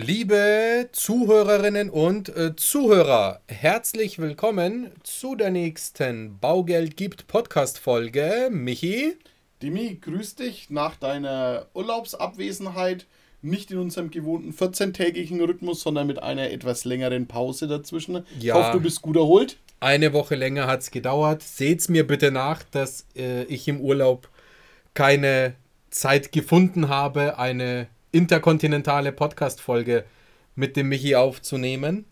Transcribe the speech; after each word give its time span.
Liebe 0.00 0.90
Zuhörerinnen 0.92 1.90
und 1.90 2.28
äh, 2.28 2.54
Zuhörer, 2.54 3.40
herzlich 3.48 4.20
willkommen 4.20 4.92
zu 5.02 5.34
der 5.34 5.50
nächsten 5.50 6.38
Baugeld 6.38 6.96
gibt 6.96 7.26
Podcast 7.26 7.80
Folge. 7.80 8.48
Michi, 8.48 9.16
Dimi, 9.60 9.98
grüß 10.00 10.36
dich 10.36 10.70
nach 10.70 10.94
deiner 10.94 11.66
Urlaubsabwesenheit. 11.74 13.06
Nicht 13.42 13.72
in 13.72 13.78
unserem 13.78 14.12
gewohnten 14.12 14.52
14-tägigen 14.52 15.44
Rhythmus, 15.44 15.80
sondern 15.80 16.06
mit 16.06 16.22
einer 16.22 16.48
etwas 16.52 16.84
längeren 16.84 17.26
Pause 17.26 17.66
dazwischen. 17.66 18.14
Ja. 18.14 18.22
Ich 18.38 18.52
hoffe, 18.52 18.76
du 18.78 18.80
bist 18.80 19.02
gut 19.02 19.16
erholt. 19.16 19.56
eine 19.80 20.12
Woche 20.12 20.36
länger 20.36 20.68
hat 20.68 20.82
es 20.82 20.92
gedauert. 20.92 21.42
Seht's 21.42 21.88
mir 21.88 22.06
bitte 22.06 22.30
nach, 22.30 22.62
dass 22.62 23.04
äh, 23.16 23.42
ich 23.46 23.66
im 23.66 23.80
Urlaub 23.80 24.28
keine 24.94 25.54
Zeit 25.90 26.30
gefunden 26.30 26.88
habe, 26.88 27.36
eine 27.40 27.88
interkontinentale 28.12 29.12
Podcast 29.12 29.60
Folge 29.60 30.04
mit 30.54 30.76
dem 30.76 30.88
Michi 30.88 31.14
aufzunehmen. 31.14 32.04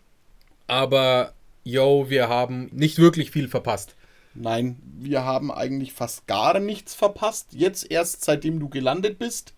Aber 0.67 1.33
yo, 1.63 2.09
wir 2.09 2.29
haben 2.29 2.69
nicht 2.71 2.97
wirklich 2.97 3.31
viel 3.31 3.47
verpasst. 3.47 3.95
Nein, 4.33 4.77
wir 4.99 5.23
haben 5.25 5.51
eigentlich 5.51 5.93
fast 5.93 6.27
gar 6.27 6.59
nichts 6.59 6.93
verpasst. 6.93 7.47
Jetzt 7.51 7.89
erst, 7.89 8.23
seitdem 8.23 8.59
du 8.59 8.69
gelandet 8.69 9.17
bist, 9.17 9.53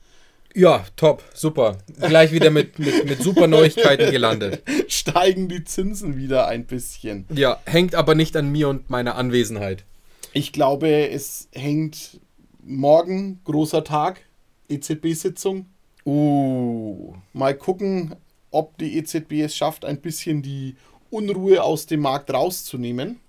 Ja, 0.56 0.84
top, 0.96 1.24
super. 1.34 1.78
Gleich 2.00 2.32
wieder 2.32 2.50
mit, 2.50 2.80
mit, 2.80 3.06
mit 3.06 3.22
super 3.22 3.46
Neuigkeiten 3.48 4.10
gelandet. 4.10 4.64
steigen 4.88 5.48
die 5.50 5.64
Zinsen 5.64 6.18
wieder 6.18 6.48
ein 6.48 6.66
bisschen. 6.66 7.26
Ja, 7.34 7.60
hängt 7.66 7.94
aber 7.94 8.16
nicht 8.16 8.36
an 8.36 8.50
mir 8.52 8.70
und 8.70 8.90
meiner 8.90 9.16
Anwesenheit. 9.16 9.84
Ich 10.34 10.52
glaube, 10.54 11.10
es 11.10 11.50
hängt 11.52 12.20
morgen, 12.64 13.42
großer 13.44 13.84
Tag, 13.84 14.22
EZB-Sitzung. 14.70 15.68
Uh, 16.06 17.14
Mal 17.34 17.56
gucken, 17.56 18.16
ob 18.52 18.78
die 18.78 18.98
EZB 18.98 19.44
es 19.44 19.56
schafft, 19.56 19.86
ein 19.86 20.02
bisschen 20.02 20.42
die 20.42 20.76
Unruhe 21.10 21.64
aus 21.64 21.86
dem 21.86 22.02
Markt 22.02 22.32
rauszunehmen. 22.34 23.20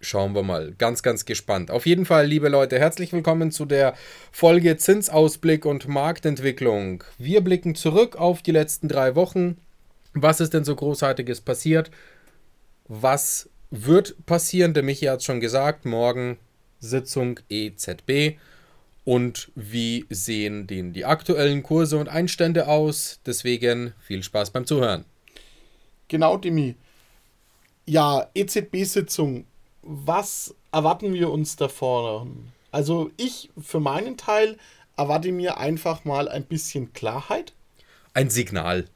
schauen 0.00 0.34
wir 0.34 0.42
mal. 0.42 0.74
Ganz, 0.78 1.02
ganz 1.02 1.24
gespannt. 1.24 1.70
Auf 1.70 1.86
jeden 1.86 2.06
Fall, 2.06 2.26
liebe 2.26 2.48
Leute, 2.48 2.78
herzlich 2.78 3.12
willkommen 3.12 3.50
zu 3.50 3.64
der 3.64 3.94
Folge 4.30 4.76
Zinsausblick 4.76 5.64
und 5.66 5.88
Marktentwicklung. 5.88 7.04
Wir 7.18 7.40
blicken 7.42 7.74
zurück 7.74 8.16
auf 8.16 8.42
die 8.42 8.52
letzten 8.52 8.88
drei 8.88 9.14
Wochen. 9.14 9.58
Was 10.14 10.40
ist 10.40 10.54
denn 10.54 10.64
so 10.64 10.74
Großartiges 10.76 11.40
passiert? 11.40 11.90
Was 12.86 13.50
wird 13.70 14.24
passieren? 14.26 14.72
Der 14.74 14.82
Michi 14.82 15.06
hat 15.06 15.18
es 15.20 15.24
schon 15.24 15.40
gesagt. 15.40 15.84
Morgen 15.84 16.38
Sitzung 16.80 17.40
EZB. 17.48 18.38
Und 19.08 19.50
wie 19.54 20.04
sehen 20.10 20.66
denn 20.66 20.92
die 20.92 21.06
aktuellen 21.06 21.62
Kurse 21.62 21.96
und 21.96 22.10
Einstände 22.10 22.68
aus? 22.68 23.20
Deswegen 23.24 23.94
viel 23.98 24.22
Spaß 24.22 24.50
beim 24.50 24.66
Zuhören. 24.66 25.06
Genau, 26.08 26.36
Demi. 26.36 26.74
Ja, 27.86 28.28
EZB-Sitzung. 28.34 29.46
Was 29.80 30.54
erwarten 30.72 31.14
wir 31.14 31.30
uns 31.30 31.56
davon? 31.56 32.52
Also 32.70 33.10
ich 33.16 33.48
für 33.58 33.80
meinen 33.80 34.18
Teil 34.18 34.58
erwarte 34.98 35.32
mir 35.32 35.56
einfach 35.56 36.04
mal 36.04 36.28
ein 36.28 36.44
bisschen 36.44 36.92
Klarheit. 36.92 37.54
Ein 38.12 38.28
Signal. 38.28 38.90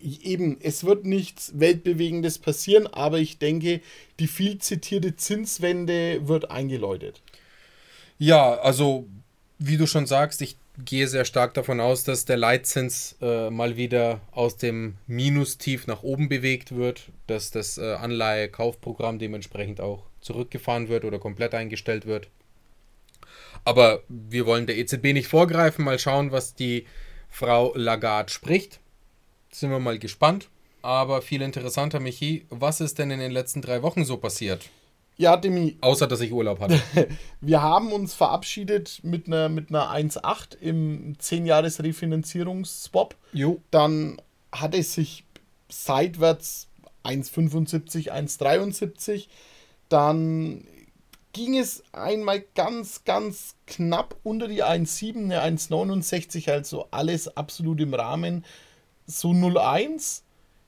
Eben, 0.00 0.62
es 0.62 0.84
wird 0.84 1.04
nichts 1.04 1.52
Weltbewegendes 1.60 2.38
passieren, 2.38 2.86
aber 2.86 3.18
ich 3.18 3.38
denke, 3.38 3.82
die 4.18 4.28
viel 4.28 4.56
zitierte 4.56 5.16
Zinswende 5.16 6.26
wird 6.26 6.50
eingeläutet. 6.50 7.20
Ja, 8.16 8.54
also 8.54 9.08
wie 9.66 9.76
du 9.76 9.86
schon 9.86 10.06
sagst, 10.06 10.42
ich 10.42 10.56
gehe 10.78 11.06
sehr 11.06 11.24
stark 11.24 11.54
davon 11.54 11.80
aus, 11.80 12.04
dass 12.04 12.24
der 12.24 12.36
Leitzins 12.36 13.16
äh, 13.20 13.50
mal 13.50 13.76
wieder 13.76 14.20
aus 14.32 14.56
dem 14.56 14.96
Minustief 15.06 15.86
nach 15.86 16.02
oben 16.02 16.28
bewegt 16.28 16.74
wird, 16.74 17.08
dass 17.26 17.50
das 17.50 17.78
äh, 17.78 17.94
Anleihekaufprogramm 17.94 19.18
dementsprechend 19.18 19.80
auch 19.80 20.04
zurückgefahren 20.20 20.88
wird 20.88 21.04
oder 21.04 21.18
komplett 21.18 21.54
eingestellt 21.54 22.06
wird. 22.06 22.28
Aber 23.64 24.02
wir 24.08 24.46
wollen 24.46 24.66
der 24.66 24.78
EZB 24.78 25.12
nicht 25.12 25.28
vorgreifen, 25.28 25.84
mal 25.84 25.98
schauen, 25.98 26.32
was 26.32 26.54
die 26.54 26.86
Frau 27.28 27.72
Lagarde 27.74 28.32
spricht. 28.32 28.80
Sind 29.50 29.70
wir 29.70 29.78
mal 29.78 29.98
gespannt. 29.98 30.48
Aber 30.80 31.22
viel 31.22 31.42
interessanter, 31.42 32.00
Michi, 32.00 32.44
was 32.50 32.80
ist 32.80 32.98
denn 32.98 33.12
in 33.12 33.20
den 33.20 33.30
letzten 33.30 33.62
drei 33.62 33.82
Wochen 33.82 34.04
so 34.04 34.16
passiert? 34.16 34.68
Ja, 35.16 35.36
Demi, 35.36 35.76
Außer, 35.80 36.06
dass 36.06 36.20
ich 36.20 36.32
Urlaub 36.32 36.60
hatte. 36.60 36.80
wir 37.40 37.62
haben 37.62 37.92
uns 37.92 38.14
verabschiedet 38.14 39.00
mit 39.02 39.26
einer, 39.26 39.48
mit 39.48 39.68
einer 39.70 39.90
1,8 39.92 40.56
im 40.60 41.16
10-Jahres-Refinanzierungsswap. 41.18 43.14
jo. 43.32 43.60
Dann 43.70 44.20
hat 44.50 44.74
es 44.74 44.94
sich 44.94 45.24
seitwärts 45.68 46.68
1,75, 47.04 48.10
1,73. 48.10 49.28
Dann 49.88 50.66
ging 51.32 51.58
es 51.58 51.82
einmal 51.92 52.44
ganz, 52.54 53.04
ganz 53.04 53.56
knapp 53.66 54.16
unter 54.22 54.48
die 54.48 54.64
1,7, 54.64 55.16
eine 55.16 55.42
1,69, 55.42 56.50
also 56.50 56.88
alles 56.90 57.36
absolut 57.36 57.80
im 57.80 57.94
Rahmen. 57.94 58.44
So 59.06 59.30
0,1. 59.30 60.22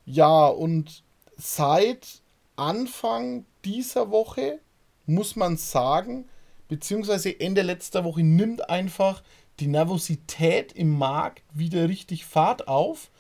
Ja, 0.07 0.47
und 0.47 1.03
seit 1.37 2.23
Anfang 2.57 3.45
dieser 3.65 4.11
Woche 4.11 4.61
muss 5.07 5.37
man 5.37 5.57
sagen, 5.57 6.29
beziehungsweise 6.69 7.39
Ende 7.39 7.63
letzter 7.63 8.05
Woche 8.05 8.23
nimmt 8.23 8.69
einfach 8.71 9.23
die 9.61 9.67
Nervosität 9.67 10.73
im 10.73 10.91
Markt 10.91 11.43
wieder 11.53 11.89
richtig 11.89 12.25
Fahrt 12.25 12.69
auf. 12.69 13.11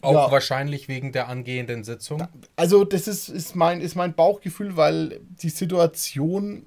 Auch 0.00 0.12
Ja. 0.12 0.30
wahrscheinlich 0.30 0.88
wegen 0.88 1.12
der 1.12 1.28
angehenden 1.28 1.84
Sitzung. 1.84 2.26
Also 2.56 2.84
das 2.84 3.06
ist, 3.06 3.28
ist, 3.28 3.54
mein, 3.54 3.80
ist 3.80 3.94
mein 3.94 4.14
Bauchgefühl, 4.14 4.76
weil 4.76 5.20
die 5.42 5.50
Situation 5.50 6.66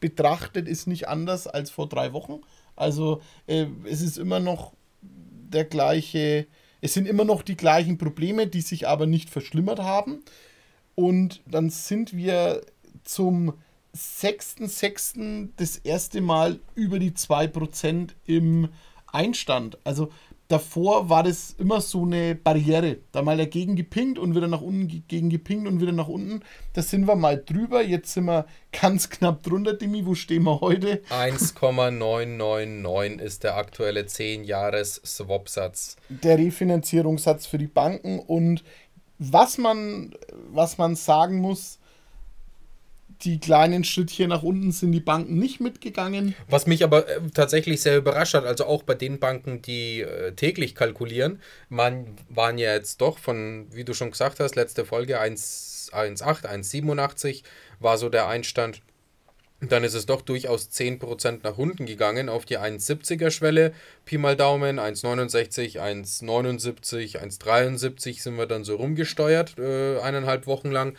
betrachtet 0.00 0.68
ist 0.68 0.86
nicht 0.86 1.08
anders 1.08 1.46
als 1.46 1.70
vor 1.70 1.88
drei 1.88 2.12
Wochen. 2.12 2.40
Also 2.74 3.22
äh, 3.46 3.66
es 3.84 4.00
ist 4.02 4.18
immer 4.18 4.40
noch 4.40 4.72
der 5.02 5.64
gleiche, 5.64 6.46
es 6.80 6.94
sind 6.94 7.06
immer 7.06 7.24
noch 7.24 7.42
die 7.42 7.56
gleichen 7.56 7.98
Probleme, 7.98 8.46
die 8.46 8.60
sich 8.60 8.86
aber 8.88 9.06
nicht 9.06 9.30
verschlimmert 9.30 9.78
haben. 9.80 10.22
Und 10.96 11.42
dann 11.48 11.70
sind 11.70 12.16
wir 12.16 12.62
zum 13.04 13.52
6.6. 13.94 15.50
das 15.56 15.76
erste 15.76 16.20
Mal 16.20 16.58
über 16.74 16.98
die 16.98 17.12
2% 17.12 18.08
im 18.26 18.68
Einstand. 19.12 19.78
Also 19.84 20.10
davor 20.48 21.08
war 21.08 21.22
das 21.22 21.54
immer 21.58 21.80
so 21.80 22.02
eine 22.04 22.34
Barriere. 22.34 22.98
Da 23.12 23.22
mal 23.22 23.36
dagegen 23.38 23.76
gepinkt 23.76 24.18
und 24.18 24.34
wieder 24.34 24.48
nach 24.48 24.60
unten, 24.60 24.88
ge- 24.88 25.02
gegen 25.06 25.30
gepinkt 25.30 25.66
und 25.68 25.80
wieder 25.80 25.92
nach 25.92 26.08
unten. 26.08 26.40
Da 26.74 26.82
sind 26.82 27.06
wir 27.06 27.14
mal 27.16 27.42
drüber. 27.42 27.82
Jetzt 27.82 28.12
sind 28.12 28.24
wir 28.24 28.44
ganz 28.72 29.08
knapp 29.08 29.42
drunter, 29.44 29.72
Dimi. 29.74 30.04
Wo 30.04 30.14
stehen 30.14 30.42
wir 30.44 30.60
heute? 30.60 31.00
1,999 31.10 33.20
ist 33.24 33.44
der 33.44 33.56
aktuelle 33.56 34.02
10-Jahres-Swap-Satz. 34.02 35.96
Der 36.08 36.36
Refinanzierungssatz 36.38 37.46
für 37.46 37.58
die 37.58 37.68
Banken. 37.68 38.18
Und 38.18 38.64
was 39.18 39.58
man, 39.58 40.14
was 40.52 40.78
man 40.78 40.96
sagen 40.96 41.38
muss, 41.38 41.78
die 43.22 43.38
kleinen 43.38 43.82
Schrittchen 43.84 44.28
nach 44.28 44.42
unten 44.42 44.72
sind 44.72 44.92
die 44.92 45.00
Banken 45.00 45.38
nicht 45.38 45.58
mitgegangen. 45.60 46.34
Was 46.48 46.66
mich 46.66 46.84
aber 46.84 47.08
äh, 47.08 47.20
tatsächlich 47.32 47.80
sehr 47.80 47.96
überrascht 47.96 48.34
hat, 48.34 48.44
also 48.44 48.66
auch 48.66 48.82
bei 48.82 48.94
den 48.94 49.18
Banken, 49.18 49.62
die 49.62 50.02
äh, 50.02 50.32
täglich 50.32 50.74
kalkulieren, 50.74 51.40
man 51.70 52.06
waren 52.28 52.58
ja 52.58 52.74
jetzt 52.74 53.00
doch 53.00 53.18
von, 53.18 53.66
wie 53.72 53.84
du 53.84 53.94
schon 53.94 54.10
gesagt 54.10 54.38
hast, 54.40 54.54
letzte 54.54 54.84
Folge 54.84 55.18
1 55.18 55.76
1,8, 55.92 56.46
1,87 56.46 57.42
war 57.78 57.98
so 57.98 58.08
der 58.08 58.26
Einstand. 58.26 58.82
Dann 59.60 59.84
ist 59.84 59.94
es 59.94 60.04
doch 60.04 60.20
durchaus 60.20 60.70
10% 60.70 61.40
nach 61.42 61.56
unten 61.56 61.86
gegangen 61.86 62.28
auf 62.28 62.44
die 62.44 62.58
1,70er 62.58 63.30
Schwelle. 63.30 63.72
Pi 64.04 64.18
mal 64.18 64.36
Daumen, 64.36 64.78
1,69, 64.78 65.80
1,79, 65.80 67.18
1,73 67.18 68.22
sind 68.22 68.36
wir 68.36 68.46
dann 68.46 68.64
so 68.64 68.76
rumgesteuert, 68.76 69.58
äh, 69.58 69.98
eineinhalb 70.00 70.46
Wochen 70.46 70.70
lang. 70.70 70.96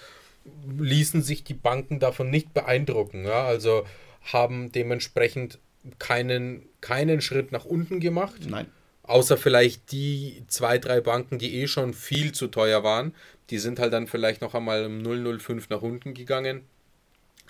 Ließen 0.80 1.22
sich 1.22 1.44
die 1.44 1.54
Banken 1.54 2.00
davon 2.00 2.32
nicht 2.32 2.56
beeindrucken. 2.56 3.26
Ja? 3.26 3.46
Also 3.46 3.86
haben 4.24 4.72
dementsprechend 4.72 5.60
keinen, 6.00 6.68
keinen 6.82 7.22
Schritt 7.22 7.52
nach 7.52 7.66
unten 7.66 8.00
gemacht. 8.00 8.42
Nein. 8.48 8.66
Außer 9.04 9.38
vielleicht 9.38 9.92
die 9.92 10.44
zwei, 10.48 10.80
drei 10.80 11.00
Banken, 11.00 11.38
die 11.38 11.62
eh 11.62 11.68
schon 11.68 11.94
viel 11.94 12.32
zu 12.32 12.48
teuer 12.48 12.84
waren. 12.84 13.14
Die 13.52 13.60
sind 13.60 13.80
halt 13.80 13.94
dann 13.94 14.08
vielleicht 14.08 14.42
noch 14.42 14.56
einmal 14.56 14.86
um 14.86 15.02
005 15.04 15.70
nach 15.70 15.82
unten 15.82 16.16
gegangen. 16.16 16.64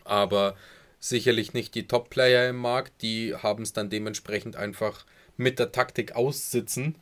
Aber 0.03 0.55
sicherlich 0.99 1.53
nicht 1.53 1.75
die 1.75 1.87
Top-Player 1.87 2.49
im 2.49 2.57
Markt. 2.57 3.01
Die 3.01 3.35
haben 3.35 3.63
es 3.63 3.73
dann 3.73 3.89
dementsprechend 3.89 4.55
einfach 4.55 5.05
mit 5.37 5.59
der 5.59 5.71
Taktik 5.71 6.15
aussitzen 6.15 6.95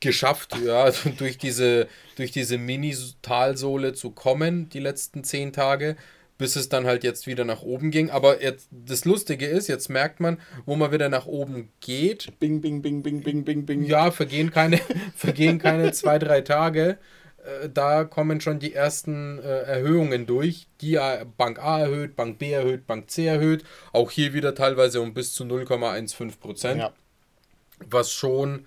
geschafft, 0.00 0.56
ja, 0.64 0.84
also 0.84 1.10
durch 1.10 1.38
diese, 1.38 1.88
durch 2.16 2.30
diese 2.30 2.58
Mini-Talsohle 2.58 3.94
zu 3.94 4.10
kommen, 4.10 4.68
die 4.68 4.80
letzten 4.80 5.24
zehn 5.24 5.52
Tage. 5.52 5.96
bis 6.36 6.56
es 6.56 6.68
dann 6.68 6.84
halt 6.84 7.04
jetzt 7.04 7.28
wieder 7.28 7.44
nach 7.44 7.62
oben 7.62 7.92
ging. 7.92 8.10
Aber 8.10 8.42
jetzt, 8.42 8.68
das 8.72 9.04
Lustige 9.04 9.46
ist, 9.46 9.68
jetzt 9.68 9.88
merkt 9.88 10.18
man, 10.18 10.40
wo 10.66 10.74
man 10.74 10.90
wieder 10.90 11.08
nach 11.08 11.26
oben 11.26 11.70
geht. 11.80 12.38
Bing, 12.40 12.60
bing, 12.60 12.82
bing, 12.82 13.04
bing, 13.04 13.22
bing, 13.22 13.44
bing, 13.44 13.64
bing. 13.64 13.84
Ja, 13.84 14.10
vergehen 14.10 14.50
keine, 14.50 14.80
vergehen 15.14 15.58
keine 15.58 15.92
zwei, 15.92 16.18
drei 16.18 16.40
Tage. 16.40 16.98
Äh, 17.44 17.68
da 17.68 18.04
kommen 18.04 18.40
schon 18.40 18.58
die 18.58 18.74
ersten 18.74 19.38
äh, 19.38 19.42
Erhöhungen 19.42 20.26
durch. 20.26 20.66
Die 20.80 20.98
Bank 21.36 21.58
A 21.58 21.80
erhöht, 21.80 22.16
Bank 22.16 22.38
B 22.38 22.52
erhöht, 22.52 22.86
Bank 22.86 23.10
C 23.10 23.26
erhöht. 23.26 23.64
Auch 23.92 24.10
hier 24.10 24.32
wieder 24.32 24.54
teilweise 24.54 25.00
um 25.00 25.14
bis 25.14 25.34
zu 25.34 25.44
0,15 25.44 26.38
Prozent. 26.38 26.80
Ja. 26.80 26.92
Was 27.90 28.12
schon, 28.12 28.66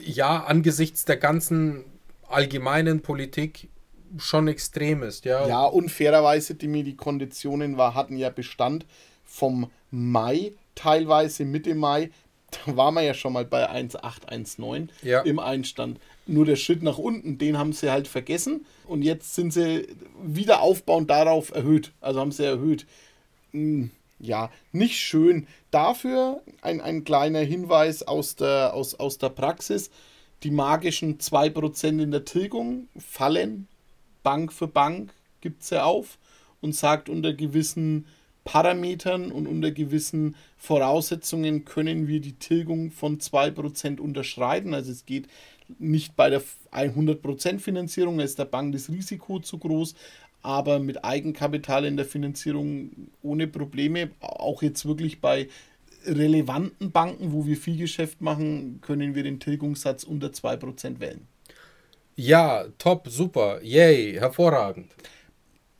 ja, 0.00 0.44
angesichts 0.44 1.04
der 1.04 1.16
ganzen 1.16 1.84
allgemeinen 2.28 3.00
Politik 3.00 3.68
schon 4.16 4.48
extrem 4.48 5.02
ist, 5.02 5.24
ja. 5.24 5.46
Ja, 5.46 5.64
unfairerweise, 5.64 6.54
die 6.54 6.68
mir 6.68 6.84
die 6.84 6.96
Konditionen 6.96 7.76
war, 7.76 7.94
hatten 7.94 8.16
ja 8.16 8.30
Bestand 8.30 8.86
vom 9.24 9.70
Mai, 9.90 10.52
teilweise 10.74 11.44
Mitte 11.44 11.74
Mai. 11.74 12.10
Da 12.50 12.76
waren 12.76 12.94
wir 12.94 13.02
ja 13.02 13.14
schon 13.14 13.34
mal 13.34 13.44
bei 13.44 13.68
1,819 13.68 14.90
ja. 15.02 15.20
im 15.20 15.38
Einstand. 15.38 15.98
Nur 16.26 16.46
der 16.46 16.56
Schritt 16.56 16.82
nach 16.82 16.98
unten, 16.98 17.38
den 17.38 17.58
haben 17.58 17.72
sie 17.72 17.90
halt 17.90 18.08
vergessen. 18.08 18.64
Und 18.86 19.02
jetzt 19.02 19.34
sind 19.34 19.52
sie 19.52 19.86
wieder 20.22 20.60
aufbauend 20.60 21.10
darauf 21.10 21.54
erhöht. 21.54 21.92
Also 22.00 22.20
haben 22.20 22.32
sie 22.32 22.44
erhöht. 22.44 22.86
Hm, 23.52 23.90
ja, 24.18 24.50
nicht 24.72 24.98
schön. 24.98 25.46
Dafür 25.70 26.42
ein, 26.62 26.80
ein 26.80 27.04
kleiner 27.04 27.40
Hinweis 27.40 28.02
aus 28.02 28.36
der, 28.36 28.74
aus, 28.74 28.94
aus 28.94 29.18
der 29.18 29.28
Praxis. 29.28 29.90
Die 30.42 30.50
magischen 30.50 31.18
2% 31.18 32.02
in 32.02 32.10
der 32.10 32.24
Tilgung 32.24 32.88
fallen 32.96 33.68
Bank 34.22 34.52
für 34.52 34.68
Bank 34.68 35.12
gibt 35.40 35.64
sie 35.64 35.82
auf 35.82 36.18
und 36.60 36.74
sagt, 36.74 37.08
unter 37.08 37.32
gewissen 37.32 38.06
Parametern 38.48 39.30
und 39.30 39.46
unter 39.46 39.72
gewissen 39.72 40.34
Voraussetzungen 40.56 41.66
können 41.66 42.08
wir 42.08 42.18
die 42.18 42.32
Tilgung 42.32 42.90
von 42.90 43.18
2% 43.18 44.00
unterschreiten. 44.00 44.72
Also 44.72 44.90
es 44.90 45.04
geht 45.04 45.28
nicht 45.78 46.16
bei 46.16 46.30
der 46.30 46.40
100% 46.72 47.58
Finanzierung, 47.58 48.16
da 48.16 48.24
ist 48.24 48.38
der 48.38 48.46
Bank 48.46 48.72
das 48.72 48.88
Risiko 48.88 49.38
zu 49.38 49.58
groß, 49.58 49.94
aber 50.40 50.78
mit 50.78 51.04
Eigenkapital 51.04 51.84
in 51.84 51.98
der 51.98 52.06
Finanzierung 52.06 53.10
ohne 53.20 53.48
Probleme, 53.48 54.12
auch 54.20 54.62
jetzt 54.62 54.86
wirklich 54.86 55.20
bei 55.20 55.48
relevanten 56.06 56.90
Banken, 56.90 57.34
wo 57.34 57.44
wir 57.44 57.58
viel 57.58 57.76
Geschäft 57.76 58.22
machen, 58.22 58.80
können 58.80 59.14
wir 59.14 59.24
den 59.24 59.40
Tilgungssatz 59.40 60.04
unter 60.04 60.28
2% 60.28 61.00
wählen. 61.00 61.28
Ja, 62.16 62.64
top, 62.78 63.08
super, 63.10 63.62
yay, 63.62 64.14
hervorragend. 64.14 64.90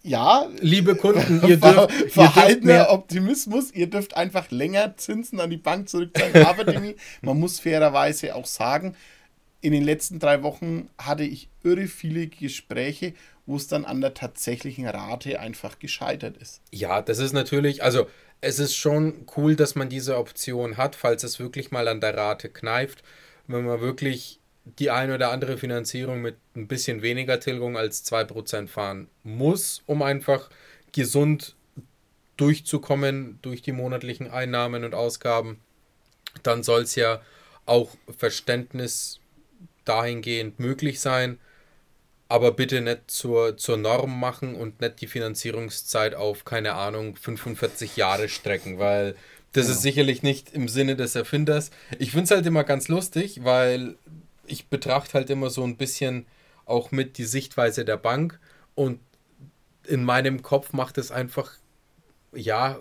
Ja, 0.02 0.48
liebe 0.60 0.94
Kunden, 0.94 1.42
ihr 1.48 1.56
dürft 1.56 1.92
verhaltener 2.12 2.90
Optimismus, 2.90 3.72
ihr 3.72 3.88
dürft 3.88 4.16
einfach 4.16 4.50
länger 4.50 4.96
Zinsen 4.96 5.40
an 5.40 5.50
die 5.50 5.56
Bank 5.56 5.88
zurückzahlen. 5.88 6.46
Aber 6.46 6.64
Demi, 6.72 6.96
man 7.20 7.38
muss 7.38 7.60
fairerweise 7.60 8.34
auch 8.34 8.46
sagen, 8.46 8.94
in 9.60 9.72
den 9.72 9.82
letzten 9.82 10.18
drei 10.18 10.42
Wochen 10.42 10.88
hatte 10.98 11.24
ich 11.24 11.48
irre 11.64 11.88
viele 11.88 12.28
Gespräche, 12.28 13.14
wo 13.44 13.56
es 13.56 13.66
dann 13.66 13.84
an 13.84 14.00
der 14.00 14.14
tatsächlichen 14.14 14.86
Rate 14.86 15.40
einfach 15.40 15.78
gescheitert 15.78 16.36
ist. 16.36 16.60
Ja, 16.70 17.02
das 17.02 17.18
ist 17.18 17.32
natürlich, 17.32 17.82
also 17.82 18.06
es 18.40 18.58
ist 18.58 18.76
schon 18.76 19.26
cool, 19.36 19.56
dass 19.56 19.74
man 19.74 19.88
diese 19.88 20.16
Option 20.16 20.76
hat, 20.76 20.94
falls 20.94 21.24
es 21.24 21.40
wirklich 21.40 21.70
mal 21.70 21.88
an 21.88 22.00
der 22.00 22.16
Rate 22.16 22.48
kneift. 22.48 23.02
Wenn 23.48 23.64
man 23.64 23.80
wirklich 23.80 24.37
die 24.78 24.90
eine 24.90 25.14
oder 25.14 25.30
andere 25.30 25.58
Finanzierung 25.58 26.20
mit 26.22 26.36
ein 26.54 26.68
bisschen 26.68 27.02
weniger 27.02 27.40
Tilgung 27.40 27.76
als 27.76 28.04
2% 28.10 28.68
fahren 28.68 29.08
muss, 29.22 29.82
um 29.86 30.02
einfach 30.02 30.50
gesund 30.92 31.54
durchzukommen 32.36 33.38
durch 33.42 33.62
die 33.62 33.72
monatlichen 33.72 34.30
Einnahmen 34.30 34.84
und 34.84 34.94
Ausgaben, 34.94 35.60
dann 36.42 36.62
soll 36.62 36.82
es 36.82 36.94
ja 36.94 37.20
auch 37.66 37.90
Verständnis 38.16 39.20
dahingehend 39.84 40.58
möglich 40.60 41.00
sein, 41.00 41.38
aber 42.28 42.52
bitte 42.52 42.80
nicht 42.80 43.10
zur, 43.10 43.56
zur 43.56 43.76
Norm 43.76 44.18
machen 44.20 44.54
und 44.54 44.80
nicht 44.80 45.00
die 45.00 45.06
Finanzierungszeit 45.06 46.14
auf, 46.14 46.44
keine 46.44 46.74
Ahnung, 46.74 47.16
45 47.16 47.96
Jahre 47.96 48.28
strecken, 48.28 48.78
weil 48.78 49.16
das 49.52 49.66
genau. 49.66 49.76
ist 49.76 49.82
sicherlich 49.82 50.22
nicht 50.22 50.52
im 50.52 50.68
Sinne 50.68 50.94
des 50.94 51.14
Erfinders. 51.14 51.70
Ich 51.98 52.10
finde 52.10 52.24
es 52.24 52.30
halt 52.30 52.46
immer 52.46 52.64
ganz 52.64 52.88
lustig, 52.88 53.40
weil 53.44 53.96
ich 54.48 54.68
betrachte 54.68 55.14
halt 55.14 55.30
immer 55.30 55.50
so 55.50 55.64
ein 55.64 55.76
bisschen 55.76 56.26
auch 56.64 56.90
mit 56.90 57.18
die 57.18 57.24
Sichtweise 57.24 57.84
der 57.84 57.96
Bank 57.96 58.38
und 58.74 59.00
in 59.86 60.04
meinem 60.04 60.42
Kopf 60.42 60.72
macht 60.72 60.98
es 60.98 61.10
einfach, 61.10 61.52
ja, 62.34 62.78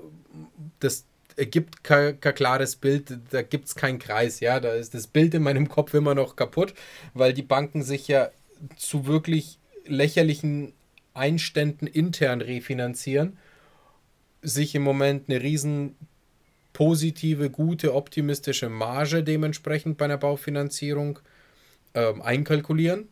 das 0.79 1.05
ergibt 1.37 1.83
kein, 1.83 2.19
kein 2.19 2.35
klares 2.35 2.75
Bild, 2.75 3.17
da 3.31 3.41
gibt 3.41 3.67
es 3.67 3.75
keinen 3.75 3.99
Kreis, 3.99 4.39
ja, 4.39 4.59
da 4.59 4.73
ist 4.73 4.93
das 4.93 5.07
Bild 5.07 5.33
in 5.33 5.43
meinem 5.43 5.69
Kopf 5.69 5.93
immer 5.93 6.15
noch 6.15 6.35
kaputt, 6.35 6.73
weil 7.13 7.33
die 7.33 7.43
Banken 7.43 7.83
sich 7.83 8.07
ja 8.07 8.29
zu 8.75 9.05
wirklich 9.05 9.59
lächerlichen 9.85 10.73
Einständen 11.13 11.87
intern 11.87 12.41
refinanzieren, 12.41 13.37
sich 14.41 14.75
im 14.75 14.83
Moment 14.83 15.29
eine 15.29 15.41
riesen 15.41 15.95
positive, 16.73 17.49
gute, 17.49 17.95
optimistische 17.95 18.69
Marge 18.69 19.23
dementsprechend 19.23 19.97
bei 19.97 20.05
einer 20.05 20.17
Baufinanzierung 20.17 21.19
ähm, 21.97 22.21
einkalkulieren. 22.21 23.09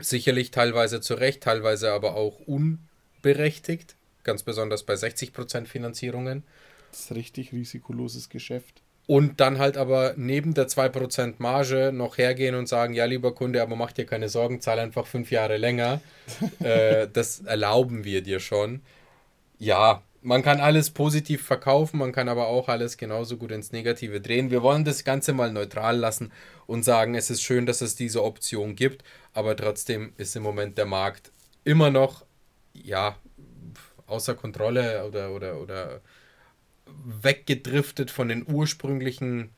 Sicherlich 0.00 0.50
teilweise 0.50 1.00
zu 1.00 1.14
Recht, 1.14 1.42
teilweise 1.42 1.92
aber 1.92 2.14
auch 2.14 2.40
unberechtigt, 2.40 3.96
ganz 4.24 4.42
besonders 4.42 4.82
bei 4.82 4.94
60% 4.94 5.66
Finanzierungen. 5.66 6.42
Das 6.90 7.00
ist 7.00 7.14
richtig 7.14 7.52
risikoloses 7.52 8.28
Geschäft. 8.28 8.82
Und 9.06 9.40
dann 9.40 9.58
halt 9.58 9.76
aber 9.76 10.14
neben 10.16 10.54
der 10.54 10.68
2% 10.68 11.34
Marge 11.38 11.92
noch 11.94 12.18
hergehen 12.18 12.54
und 12.54 12.68
sagen, 12.68 12.94
ja, 12.94 13.06
lieber 13.06 13.34
Kunde, 13.34 13.62
aber 13.62 13.74
mach 13.74 13.92
dir 13.92 14.04
keine 14.04 14.28
Sorgen, 14.28 14.60
zahl 14.60 14.78
einfach 14.78 15.06
fünf 15.06 15.30
Jahre 15.30 15.56
länger. 15.56 16.00
äh, 16.60 17.08
das 17.10 17.40
erlauben 17.40 18.04
wir 18.04 18.22
dir 18.22 18.40
schon. 18.40 18.82
Ja, 19.58 20.02
man 20.22 20.42
kann 20.42 20.60
alles 20.60 20.90
positiv 20.90 21.44
verkaufen, 21.44 21.98
man 21.98 22.12
kann 22.12 22.28
aber 22.28 22.48
auch 22.48 22.68
alles 22.68 22.96
genauso 22.96 23.36
gut 23.36 23.52
ins 23.52 23.72
Negative 23.72 24.20
drehen. 24.20 24.50
Wir 24.50 24.62
wollen 24.62 24.84
das 24.84 25.04
Ganze 25.04 25.32
mal 25.32 25.52
neutral 25.52 25.96
lassen 25.96 26.32
und 26.66 26.84
sagen, 26.84 27.14
es 27.14 27.30
ist 27.30 27.42
schön, 27.42 27.66
dass 27.66 27.80
es 27.80 27.94
diese 27.94 28.24
Option 28.24 28.74
gibt, 28.74 29.04
aber 29.32 29.56
trotzdem 29.56 30.12
ist 30.16 30.34
im 30.36 30.42
Moment 30.42 30.76
der 30.76 30.86
Markt 30.86 31.30
immer 31.64 31.90
noch, 31.90 32.24
ja, 32.72 33.16
außer 34.06 34.34
Kontrolle 34.34 35.06
oder, 35.06 35.32
oder, 35.32 35.60
oder 35.60 36.00
weggedriftet 37.04 38.10
von 38.10 38.28
den 38.28 38.46
ursprünglichen 38.46 39.50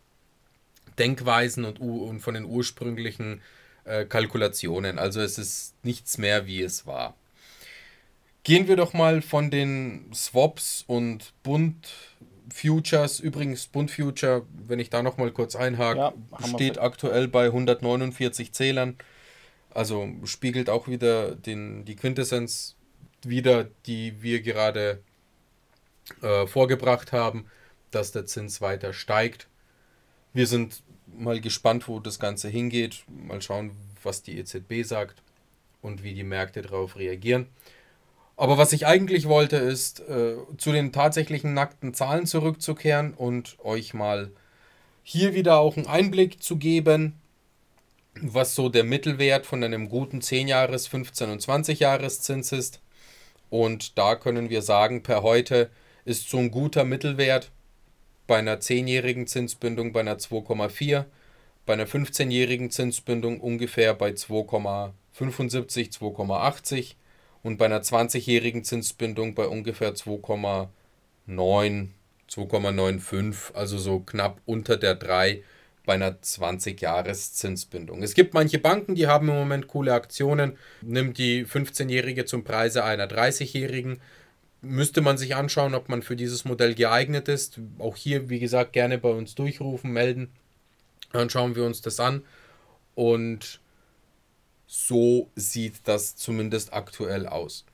Denkweisen 0.98 1.64
und, 1.64 1.80
und 1.80 2.20
von 2.20 2.34
den 2.34 2.44
ursprünglichen 2.44 3.40
äh, 3.84 4.04
Kalkulationen. 4.04 4.98
Also 4.98 5.20
es 5.20 5.38
ist 5.38 5.74
nichts 5.84 6.18
mehr, 6.18 6.46
wie 6.46 6.62
es 6.62 6.86
war. 6.86 7.14
Gehen 8.42 8.68
wir 8.68 8.76
doch 8.76 8.94
mal 8.94 9.20
von 9.22 9.50
den 9.50 10.10
Swaps 10.14 10.84
und 10.86 11.32
Bund 11.42 11.88
Futures, 12.52 13.20
übrigens 13.20 13.66
Bund 13.66 13.90
Future, 13.90 14.46
wenn 14.66 14.80
ich 14.80 14.90
da 14.90 15.02
noch 15.02 15.18
mal 15.18 15.30
kurz 15.30 15.54
einhake, 15.54 15.98
ja, 15.98 16.12
steht 16.46 16.78
aktuell 16.78 17.28
bei 17.28 17.46
149 17.46 18.52
Zählern. 18.52 18.96
Also 19.72 20.08
spiegelt 20.24 20.68
auch 20.68 20.88
wieder 20.88 21.34
den, 21.36 21.84
die 21.84 21.96
Quintessenz 21.96 22.76
wieder, 23.22 23.68
die 23.86 24.22
wir 24.22 24.40
gerade 24.40 25.02
äh, 26.22 26.46
vorgebracht 26.46 27.12
haben, 27.12 27.46
dass 27.90 28.10
der 28.10 28.26
Zins 28.26 28.60
weiter 28.60 28.92
steigt. 28.92 29.48
Wir 30.32 30.46
sind 30.46 30.82
mal 31.06 31.40
gespannt, 31.40 31.88
wo 31.88 32.00
das 32.00 32.18
Ganze 32.18 32.48
hingeht. 32.48 33.04
Mal 33.08 33.42
schauen, 33.42 33.72
was 34.02 34.22
die 34.22 34.38
EZB 34.38 34.84
sagt 34.84 35.22
und 35.82 36.02
wie 36.02 36.14
die 36.14 36.24
Märkte 36.24 36.62
darauf 36.62 36.96
reagieren. 36.96 37.46
Aber 38.40 38.56
was 38.56 38.72
ich 38.72 38.86
eigentlich 38.86 39.28
wollte, 39.28 39.56
ist 39.56 40.00
äh, 40.08 40.36
zu 40.56 40.72
den 40.72 40.92
tatsächlichen 40.92 41.52
nackten 41.52 41.92
Zahlen 41.92 42.24
zurückzukehren 42.24 43.12
und 43.12 43.58
euch 43.62 43.92
mal 43.92 44.30
hier 45.02 45.34
wieder 45.34 45.58
auch 45.58 45.76
einen 45.76 45.86
Einblick 45.86 46.42
zu 46.42 46.56
geben, 46.56 47.20
was 48.18 48.54
so 48.54 48.70
der 48.70 48.84
Mittelwert 48.84 49.44
von 49.44 49.62
einem 49.62 49.90
guten 49.90 50.20
10-Jahres-, 50.20 50.88
15- 50.88 51.32
und 51.32 51.42
20-Jahres-Zins 51.42 52.52
ist. 52.52 52.80
Und 53.50 53.98
da 53.98 54.14
können 54.14 54.48
wir 54.48 54.62
sagen, 54.62 55.02
per 55.02 55.22
heute 55.22 55.68
ist 56.06 56.30
so 56.30 56.38
ein 56.38 56.50
guter 56.50 56.84
Mittelwert 56.84 57.50
bei 58.26 58.38
einer 58.38 58.56
10-jährigen 58.56 59.26
Zinsbindung 59.26 59.92
bei 59.92 60.00
einer 60.00 60.16
2,4, 60.16 61.04
bei 61.66 61.74
einer 61.74 61.86
15-jährigen 61.86 62.70
Zinsbindung 62.70 63.38
ungefähr 63.38 63.92
bei 63.92 64.12
2,75, 64.12 64.94
2,80 65.98 66.94
und 67.42 67.56
bei 67.56 67.66
einer 67.66 67.82
20-jährigen 67.82 68.64
Zinsbindung 68.64 69.34
bei 69.34 69.46
ungefähr 69.46 69.94
2,9, 69.94 70.68
2,95, 71.28 73.54
also 73.54 73.78
so 73.78 74.00
knapp 74.00 74.40
unter 74.46 74.76
der 74.76 74.94
3 74.94 75.42
bei 75.86 75.94
einer 75.94 76.12
20-Jahres-Zinsbindung. 76.12 78.02
Es 78.02 78.14
gibt 78.14 78.34
manche 78.34 78.58
Banken, 78.58 78.94
die 78.94 79.06
haben 79.06 79.28
im 79.28 79.34
Moment 79.34 79.66
coole 79.66 79.94
Aktionen. 79.94 80.58
Nimm 80.82 81.14
die 81.14 81.46
15-jährige 81.46 82.26
zum 82.26 82.44
Preise 82.44 82.84
einer 82.84 83.08
30-jährigen. 83.08 84.00
müsste 84.62 85.00
man 85.00 85.18
sich 85.18 85.34
anschauen, 85.34 85.74
ob 85.74 85.88
man 85.88 86.02
für 86.02 86.16
dieses 86.16 86.44
Modell 86.44 86.74
geeignet 86.74 87.28
ist. 87.28 87.58
Auch 87.78 87.96
hier, 87.96 88.28
wie 88.28 88.38
gesagt, 88.38 88.72
gerne 88.72 88.98
bei 88.98 89.08
uns 89.08 89.34
durchrufen, 89.34 89.92
melden. 89.92 90.30
Dann 91.12 91.30
schauen 91.30 91.56
wir 91.56 91.64
uns 91.64 91.80
das 91.80 91.98
an. 91.98 92.22
Und 92.94 93.60
so 94.72 95.32
sieht 95.34 95.80
das 95.88 96.14
zumindest 96.14 96.72
aktuell 96.72 97.26
aus. 97.26 97.64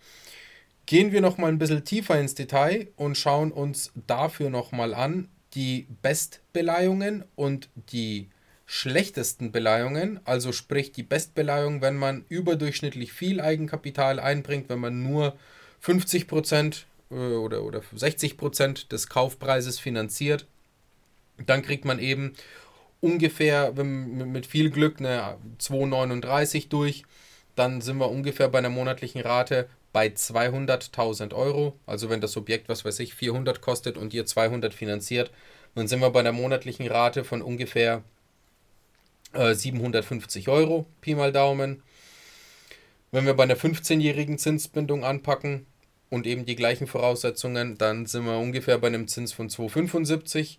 Gehen 0.86 1.12
wir 1.12 1.20
noch 1.20 1.36
mal 1.36 1.48
ein 1.48 1.58
bisschen 1.58 1.84
tiefer 1.84 2.18
ins 2.18 2.34
Detail 2.34 2.88
und 2.96 3.18
schauen 3.18 3.52
uns 3.52 3.92
dafür 4.06 4.48
noch 4.48 4.72
mal 4.72 4.94
an 4.94 5.28
die 5.52 5.86
Bestbeleihungen 6.00 7.24
und 7.34 7.68
die 7.92 8.30
schlechtesten 8.64 9.52
Beleihungen, 9.52 10.20
also 10.24 10.52
sprich 10.52 10.92
die 10.92 11.02
Bestbeleihung, 11.02 11.82
wenn 11.82 11.96
man 11.96 12.24
überdurchschnittlich 12.30 13.12
viel 13.12 13.42
Eigenkapital 13.42 14.18
einbringt, 14.18 14.70
wenn 14.70 14.80
man 14.80 15.02
nur 15.02 15.36
50 15.80 16.26
Prozent 16.26 16.86
äh, 17.10 17.14
oder, 17.14 17.62
oder 17.62 17.82
60 17.94 18.38
Prozent 18.38 18.90
des 18.90 19.08
Kaufpreises 19.08 19.78
finanziert, 19.78 20.46
dann 21.44 21.60
kriegt 21.60 21.84
man 21.84 21.98
eben 21.98 22.32
ungefähr 23.06 23.72
mit 23.72 24.46
viel 24.46 24.70
Glück 24.70 24.98
eine 24.98 25.36
2,39 25.60 26.68
durch. 26.68 27.04
Dann 27.54 27.80
sind 27.80 27.98
wir 27.98 28.10
ungefähr 28.10 28.48
bei 28.48 28.58
einer 28.58 28.68
monatlichen 28.68 29.20
Rate 29.20 29.68
bei 29.92 30.08
200.000 30.08 31.32
Euro. 31.32 31.78
Also 31.86 32.10
wenn 32.10 32.20
das 32.20 32.36
Objekt, 32.36 32.68
was 32.68 32.84
weiß 32.84 32.98
ich, 33.00 33.14
400 33.14 33.60
kostet 33.60 33.96
und 33.96 34.12
ihr 34.12 34.26
200 34.26 34.74
finanziert, 34.74 35.30
dann 35.74 35.88
sind 35.88 36.00
wir 36.00 36.10
bei 36.10 36.20
einer 36.20 36.32
monatlichen 36.32 36.86
Rate 36.88 37.24
von 37.24 37.42
ungefähr 37.42 38.02
äh, 39.32 39.54
750 39.54 40.48
Euro, 40.48 40.86
Pi 41.00 41.14
mal 41.14 41.32
Daumen. 41.32 41.82
Wenn 43.12 43.24
wir 43.24 43.34
bei 43.34 43.44
einer 43.44 43.56
15-jährigen 43.56 44.38
Zinsbindung 44.38 45.04
anpacken 45.04 45.66
und 46.10 46.26
eben 46.26 46.44
die 46.44 46.56
gleichen 46.56 46.86
Voraussetzungen, 46.86 47.78
dann 47.78 48.06
sind 48.06 48.24
wir 48.26 48.38
ungefähr 48.38 48.78
bei 48.78 48.88
einem 48.88 49.06
Zins 49.06 49.32
von 49.32 49.48
275. 49.48 50.58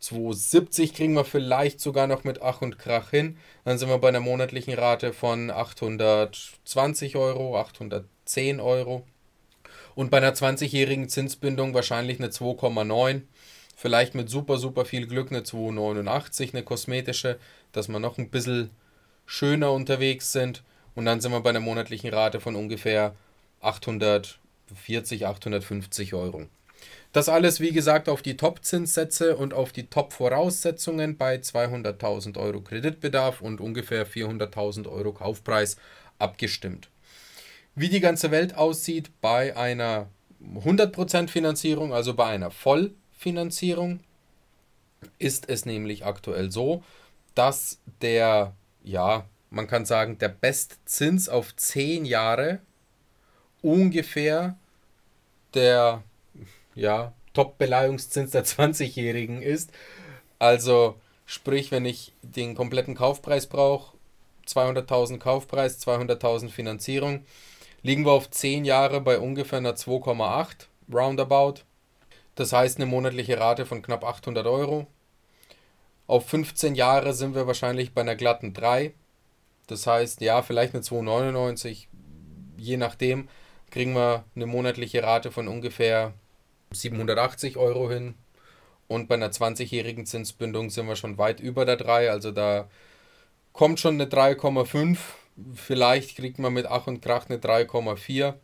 270 0.00 0.94
kriegen 0.94 1.14
wir 1.14 1.24
vielleicht 1.24 1.80
sogar 1.80 2.06
noch 2.06 2.24
mit 2.24 2.40
Ach 2.42 2.62
und 2.62 2.78
Krach 2.78 3.10
hin. 3.10 3.36
Dann 3.64 3.78
sind 3.78 3.88
wir 3.88 3.98
bei 3.98 4.08
einer 4.08 4.20
monatlichen 4.20 4.74
Rate 4.74 5.12
von 5.12 5.50
820 5.50 7.16
Euro, 7.16 7.58
810 7.58 8.60
Euro. 8.60 9.04
Und 9.94 10.10
bei 10.10 10.18
einer 10.18 10.34
20-jährigen 10.34 11.08
Zinsbindung 11.08 11.74
wahrscheinlich 11.74 12.20
eine 12.20 12.28
2,9. 12.28 13.22
Vielleicht 13.74 14.14
mit 14.14 14.30
super, 14.30 14.58
super 14.58 14.84
viel 14.84 15.06
Glück 15.06 15.30
eine 15.30 15.42
289, 15.42 16.54
eine 16.54 16.62
kosmetische, 16.62 17.38
dass 17.72 17.88
wir 17.88 17.98
noch 17.98 18.18
ein 18.18 18.30
bisschen 18.30 18.70
schöner 19.26 19.72
unterwegs 19.72 20.32
sind. 20.32 20.62
Und 20.94 21.04
dann 21.04 21.20
sind 21.20 21.32
wir 21.32 21.40
bei 21.40 21.50
einer 21.50 21.60
monatlichen 21.60 22.10
Rate 22.10 22.40
von 22.40 22.54
ungefähr 22.56 23.14
840, 23.60 25.26
850 25.26 26.14
Euro. 26.14 26.46
Das 27.12 27.28
alles, 27.28 27.60
wie 27.60 27.72
gesagt, 27.72 28.08
auf 28.08 28.22
die 28.22 28.36
Top-Zinssätze 28.36 29.36
und 29.36 29.54
auf 29.54 29.72
die 29.72 29.86
Top-Voraussetzungen 29.86 31.16
bei 31.16 31.36
200.000 31.36 32.38
Euro 32.38 32.60
Kreditbedarf 32.60 33.40
und 33.40 33.60
ungefähr 33.60 34.06
400.000 34.06 34.88
Euro 34.88 35.12
Kaufpreis 35.12 35.76
abgestimmt. 36.18 36.90
Wie 37.74 37.88
die 37.88 38.00
ganze 38.00 38.30
Welt 38.30 38.56
aussieht 38.56 39.10
bei 39.20 39.56
einer 39.56 40.08
100% 40.42 41.28
Finanzierung, 41.28 41.92
also 41.94 42.14
bei 42.14 42.26
einer 42.26 42.50
Vollfinanzierung, 42.50 44.00
ist 45.18 45.48
es 45.48 45.64
nämlich 45.64 46.04
aktuell 46.04 46.50
so, 46.50 46.82
dass 47.34 47.78
der, 48.02 48.54
ja, 48.82 49.24
man 49.50 49.66
kann 49.66 49.86
sagen, 49.86 50.18
der 50.18 50.28
Bestzins 50.28 51.28
auf 51.28 51.54
10 51.54 52.04
Jahre 52.04 52.60
ungefähr 53.62 54.56
der 55.54 56.02
ja, 56.78 57.12
Top-Beleihungszins 57.34 58.30
der 58.30 58.44
20-Jährigen 58.46 59.42
ist. 59.42 59.70
Also 60.38 60.94
sprich, 61.26 61.70
wenn 61.70 61.84
ich 61.84 62.12
den 62.22 62.54
kompletten 62.54 62.94
Kaufpreis 62.94 63.46
brauche, 63.46 63.96
200.000 64.46 65.18
Kaufpreis, 65.18 65.80
200.000 65.86 66.48
Finanzierung, 66.48 67.24
liegen 67.82 68.04
wir 68.04 68.12
auf 68.12 68.30
10 68.30 68.64
Jahre 68.64 69.00
bei 69.00 69.18
ungefähr 69.18 69.58
einer 69.58 69.74
2,8 69.74 70.66
roundabout. 70.92 71.62
Das 72.34 72.52
heißt 72.52 72.78
eine 72.78 72.86
monatliche 72.86 73.38
Rate 73.38 73.66
von 73.66 73.82
knapp 73.82 74.04
800 74.04 74.46
Euro. 74.46 74.86
Auf 76.06 76.26
15 76.28 76.74
Jahre 76.74 77.12
sind 77.12 77.34
wir 77.34 77.46
wahrscheinlich 77.46 77.92
bei 77.92 78.00
einer 78.00 78.16
glatten 78.16 78.54
3. 78.54 78.94
Das 79.66 79.86
heißt, 79.86 80.22
ja, 80.22 80.40
vielleicht 80.42 80.74
eine 80.74 80.82
2,99, 80.82 81.88
je 82.56 82.78
nachdem, 82.78 83.28
kriegen 83.70 83.94
wir 83.94 84.24
eine 84.34 84.46
monatliche 84.46 85.02
Rate 85.02 85.30
von 85.30 85.46
ungefähr 85.46 86.14
780 86.70 87.56
Euro 87.56 87.90
hin. 87.90 88.14
Und 88.86 89.08
bei 89.08 89.16
einer 89.16 89.30
20-jährigen 89.30 90.06
Zinsbindung 90.06 90.70
sind 90.70 90.86
wir 90.86 90.96
schon 90.96 91.18
weit 91.18 91.40
über 91.40 91.64
der 91.64 91.76
3. 91.76 92.10
Also 92.10 92.30
da 92.30 92.68
kommt 93.52 93.80
schon 93.80 93.94
eine 93.94 94.06
3,5. 94.06 94.98
Vielleicht 95.54 96.16
kriegt 96.16 96.38
man 96.38 96.52
mit 96.52 96.66
Ach 96.66 96.86
und 96.86 97.02
Krach 97.02 97.28
eine 97.28 97.38
3,4. 97.38 98.34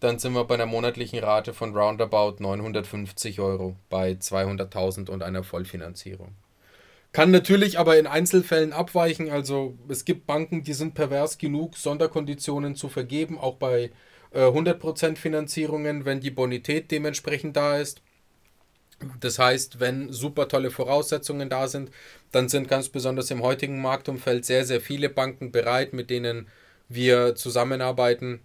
Dann 0.00 0.18
sind 0.18 0.34
wir 0.34 0.44
bei 0.44 0.54
einer 0.54 0.66
monatlichen 0.66 1.18
Rate 1.20 1.54
von 1.54 1.74
roundabout 1.74 2.36
950 2.38 3.40
Euro 3.40 3.76
bei 3.88 4.12
200.000 4.12 5.08
und 5.08 5.22
einer 5.22 5.42
Vollfinanzierung. 5.42 6.34
Kann 7.12 7.30
natürlich 7.30 7.78
aber 7.78 7.96
in 7.96 8.06
Einzelfällen 8.06 8.72
abweichen. 8.72 9.30
Also 9.30 9.78
es 9.88 10.04
gibt 10.04 10.26
Banken, 10.26 10.64
die 10.64 10.74
sind 10.74 10.94
pervers 10.94 11.38
genug, 11.38 11.76
Sonderkonditionen 11.76 12.74
zu 12.74 12.88
vergeben, 12.88 13.38
auch 13.38 13.54
bei 13.54 13.92
100% 14.34 15.12
äh, 15.12 15.16
Finanzierungen, 15.16 16.04
wenn 16.04 16.20
die 16.20 16.30
Bonität 16.30 16.90
dementsprechend 16.90 17.56
da 17.56 17.78
ist. 17.78 18.02
Das 19.20 19.38
heißt, 19.38 19.80
wenn 19.80 20.12
super 20.12 20.48
tolle 20.48 20.70
Voraussetzungen 20.70 21.48
da 21.48 21.68
sind, 21.68 21.90
dann 22.32 22.48
sind 22.48 22.68
ganz 22.68 22.88
besonders 22.88 23.30
im 23.30 23.42
heutigen 23.42 23.80
Marktumfeld 23.80 24.44
sehr, 24.44 24.64
sehr 24.64 24.80
viele 24.80 25.08
Banken 25.08 25.52
bereit, 25.52 25.92
mit 25.92 26.10
denen 26.10 26.48
wir 26.88 27.34
zusammenarbeiten, 27.34 28.40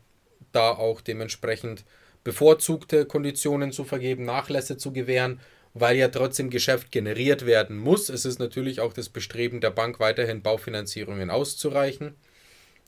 da 0.51 0.72
auch 0.72 1.01
dementsprechend 1.01 1.86
bevorzugte 2.24 3.05
Konditionen 3.05 3.72
zu 3.72 3.84
vergeben, 3.84 4.25
Nachlässe 4.25 4.77
zu 4.77 4.91
gewähren, 4.91 5.39
weil 5.74 5.98
ja 5.98 6.08
trotzdem 6.08 6.50
Geschäft 6.50 6.91
generiert 6.91 7.46
werden 7.46 7.77
muss. 7.77 8.10
Es 8.10 8.25
ist 8.25 8.39
natürlich 8.39 8.81
auch 8.81 8.93
das 8.93 9.10
Bestreben 9.10 9.62
der 9.62 9.69
Bank, 9.69 10.00
weiterhin 10.00 10.41
Baufinanzierungen 10.41 11.29
auszureichen. 11.29 12.15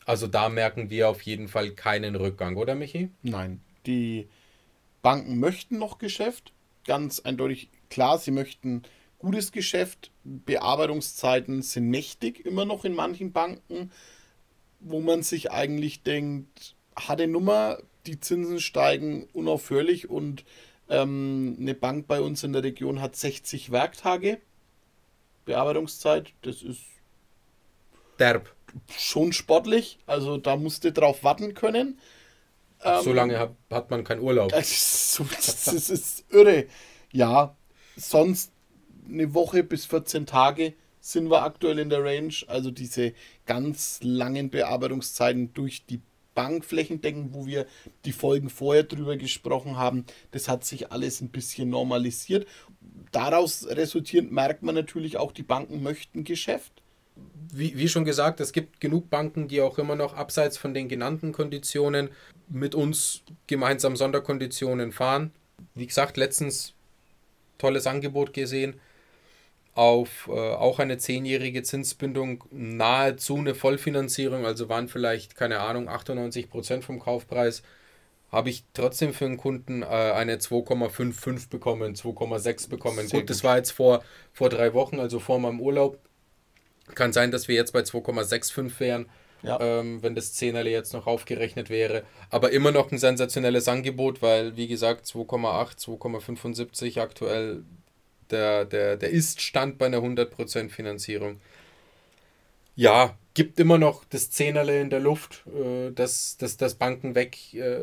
Also 0.05 0.27
da 0.27 0.49
merken 0.49 0.89
wir 0.89 1.09
auf 1.09 1.21
jeden 1.21 1.47
Fall 1.47 1.71
keinen 1.71 2.15
Rückgang, 2.15 2.55
oder 2.57 2.75
Michi? 2.75 3.09
Nein, 3.21 3.61
die 3.85 4.27
Banken 5.01 5.39
möchten 5.39 5.77
noch 5.77 5.97
Geschäft, 5.97 6.53
ganz 6.85 7.19
eindeutig 7.19 7.69
klar, 7.89 8.17
sie 8.17 8.31
möchten 8.31 8.83
gutes 9.19 9.51
Geschäft. 9.51 10.11
Bearbeitungszeiten 10.23 11.61
sind 11.61 11.89
mächtig 11.89 12.45
immer 12.45 12.65
noch 12.65 12.85
in 12.85 12.95
manchen 12.95 13.31
Banken, 13.31 13.91
wo 14.79 14.99
man 14.99 15.21
sich 15.23 15.51
eigentlich 15.51 16.01
denkt, 16.03 16.75
hatte 16.95 17.27
Nummer, 17.27 17.77
die 18.07 18.19
Zinsen 18.19 18.59
steigen 18.59 19.27
unaufhörlich 19.33 20.09
und 20.09 20.43
ähm, 20.89 21.57
eine 21.59 21.75
Bank 21.75 22.07
bei 22.07 22.21
uns 22.21 22.43
in 22.43 22.53
der 22.53 22.63
Region 22.63 22.99
hat 23.01 23.15
60 23.15 23.71
Werktage 23.71 24.39
Bearbeitungszeit. 25.45 26.33
Das 26.41 26.61
ist 26.61 26.81
derb 28.19 28.53
schon 28.97 29.33
sportlich. 29.33 29.99
Also 30.05 30.37
da 30.37 30.55
musste 30.55 30.91
drauf 30.91 31.23
warten 31.23 31.53
können. 31.53 31.99
Ähm, 32.83 33.03
so 33.03 33.13
lange 33.13 33.37
hat, 33.39 33.55
hat 33.69 33.91
man 33.91 34.03
keinen 34.03 34.21
Urlaub. 34.21 34.51
Das 34.51 34.71
ist, 34.71 35.11
so, 35.13 35.23
das 35.35 35.89
ist 35.89 36.25
irre. 36.31 36.65
Ja, 37.11 37.55
sonst 37.95 38.51
eine 39.07 39.33
Woche 39.33 39.63
bis 39.63 39.85
14 39.85 40.25
Tage 40.25 40.73
sind 40.99 41.29
wir 41.29 41.43
aktuell 41.43 41.79
in 41.79 41.89
der 41.89 42.03
Range. 42.03 42.33
Also 42.47 42.71
diese 42.71 43.13
ganz 43.45 43.99
langen 44.03 44.49
Bearbeitungszeiten 44.49 45.53
durch 45.53 45.85
die 45.85 46.01
Bank 46.33 46.63
flächendeckend, 46.63 47.33
wo 47.33 47.45
wir 47.45 47.65
die 48.05 48.13
Folgen 48.13 48.49
vorher 48.49 48.83
drüber 48.83 49.17
gesprochen 49.17 49.77
haben, 49.77 50.05
das 50.31 50.47
hat 50.47 50.63
sich 50.63 50.91
alles 50.91 51.19
ein 51.19 51.29
bisschen 51.29 51.69
normalisiert. 51.69 52.47
Daraus 53.11 53.67
resultierend 53.67 54.31
merkt 54.31 54.63
man 54.63 54.75
natürlich 54.75 55.17
auch, 55.17 55.33
die 55.33 55.43
Banken 55.43 55.83
möchten 55.83 56.23
Geschäft 56.23 56.80
wie, 57.15 57.77
wie 57.77 57.89
schon 57.89 58.05
gesagt, 58.05 58.39
es 58.39 58.53
gibt 58.53 58.79
genug 58.79 59.09
Banken, 59.09 59.47
die 59.47 59.61
auch 59.61 59.77
immer 59.77 59.95
noch 59.95 60.15
abseits 60.15 60.57
von 60.57 60.73
den 60.73 60.87
genannten 60.87 61.31
Konditionen 61.31 62.09
mit 62.47 62.75
uns 62.75 63.23
gemeinsam 63.47 63.95
Sonderkonditionen 63.95 64.91
fahren. 64.91 65.31
Wie 65.75 65.87
gesagt, 65.87 66.17
letztens 66.17 66.73
tolles 67.57 67.87
Angebot 67.87 68.33
gesehen 68.33 68.79
auf 69.73 70.27
äh, 70.27 70.31
auch 70.31 70.79
eine 70.79 70.97
zehnjährige 70.97 71.63
Zinsbindung, 71.63 72.43
nahezu 72.51 73.37
eine 73.37 73.55
Vollfinanzierung, 73.55 74.45
also 74.45 74.67
waren 74.67 74.89
vielleicht, 74.89 75.35
keine 75.35 75.59
Ahnung, 75.59 75.87
98 75.87 76.49
Prozent 76.49 76.83
vom 76.83 76.99
Kaufpreis, 76.99 77.63
habe 78.31 78.49
ich 78.49 78.65
trotzdem 78.73 79.13
für 79.13 79.25
einen 79.25 79.37
Kunden 79.37 79.81
äh, 79.81 79.85
eine 79.85 80.37
2,55 80.37 81.49
bekommen, 81.49 81.95
2,6 81.95 82.69
bekommen. 82.69 83.03
Gut, 83.03 83.11
gut, 83.11 83.29
das 83.29 83.43
war 83.43 83.57
jetzt 83.57 83.71
vor, 83.71 84.03
vor 84.33 84.49
drei 84.49 84.73
Wochen, 84.73 84.99
also 84.99 85.19
vor 85.19 85.39
meinem 85.39 85.61
Urlaub. 85.61 85.99
Kann 86.95 87.13
sein, 87.13 87.31
dass 87.31 87.47
wir 87.47 87.55
jetzt 87.55 87.73
bei 87.73 87.81
2,65 87.81 88.79
wären. 88.79 89.05
ja. 89.43 89.59
ähm, 89.59 90.03
wenn 90.03 90.15
das 90.15 90.33
Zehnerle 90.33 90.69
jetzt 90.69 90.93
noch 90.93 91.07
aufgerechnet 91.07 91.69
wäre. 91.69 92.03
Aber 92.29 92.51
immer 92.51 92.71
noch 92.71 92.91
ein 92.91 92.97
sensationelles 92.97 93.67
Angebot, 93.67 94.21
weil, 94.21 94.55
wie 94.55 94.67
gesagt, 94.67 95.05
2,8, 95.05 95.79
2,75 95.79 97.01
aktuell 97.01 97.63
der, 98.29 98.65
der, 98.65 98.97
der 98.97 99.09
Ist-Stand 99.09 99.77
bei 99.77 99.87
einer 99.87 99.99
100% 99.99 100.69
Finanzierung. 100.69 101.41
Ja, 102.75 103.17
gibt 103.33 103.59
immer 103.59 103.77
noch 103.77 104.05
das 104.05 104.31
Zehnerle 104.31 104.79
in 104.81 104.89
der 104.89 104.99
Luft, 104.99 105.43
äh, 105.47 105.91
dass, 105.91 106.37
dass, 106.37 106.57
dass 106.57 106.75
Banken 106.75 107.15
weg, 107.15 107.53
äh, 107.53 107.79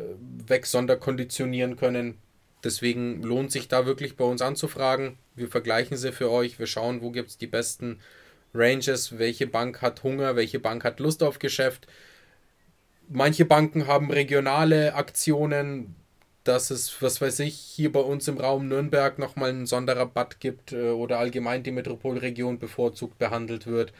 weg 0.47 0.65
sonderkonditionieren 0.65 1.75
können. 1.75 2.17
Deswegen 2.63 3.21
lohnt 3.23 3.51
sich 3.51 3.67
da 3.67 3.85
wirklich 3.85 4.17
bei 4.17 4.25
uns 4.25 4.41
anzufragen. 4.41 5.17
Wir 5.35 5.47
vergleichen 5.47 5.95
sie 5.95 6.11
für 6.11 6.29
euch. 6.29 6.59
Wir 6.59 6.67
schauen, 6.67 7.01
wo 7.01 7.11
gibt 7.11 7.29
es 7.29 7.37
die 7.37 7.47
besten 7.47 7.99
Ranges, 8.53 9.17
welche 9.19 9.47
Bank 9.47 9.81
hat 9.81 10.03
Hunger, 10.03 10.35
welche 10.35 10.59
Bank 10.59 10.83
hat 10.83 10.99
Lust 10.99 11.23
auf 11.23 11.39
Geschäft. 11.39 11.87
Manche 13.07 13.45
Banken 13.45 13.87
haben 13.87 14.11
regionale 14.11 14.93
Aktionen, 14.95 15.95
dass 16.43 16.71
es, 16.71 17.01
was 17.01 17.21
weiß 17.21 17.39
ich, 17.39 17.55
hier 17.55 17.91
bei 17.91 17.99
uns 17.99 18.27
im 18.27 18.37
Raum 18.37 18.67
Nürnberg 18.67 19.19
nochmal 19.19 19.49
einen 19.49 19.65
Sonderrabatt 19.65 20.39
gibt 20.39 20.71
äh, 20.71 20.89
oder 20.89 21.19
allgemein 21.19 21.63
die 21.63 21.71
Metropolregion 21.71 22.59
bevorzugt 22.59 23.17
behandelt 23.17 23.67
wird. 23.67 23.93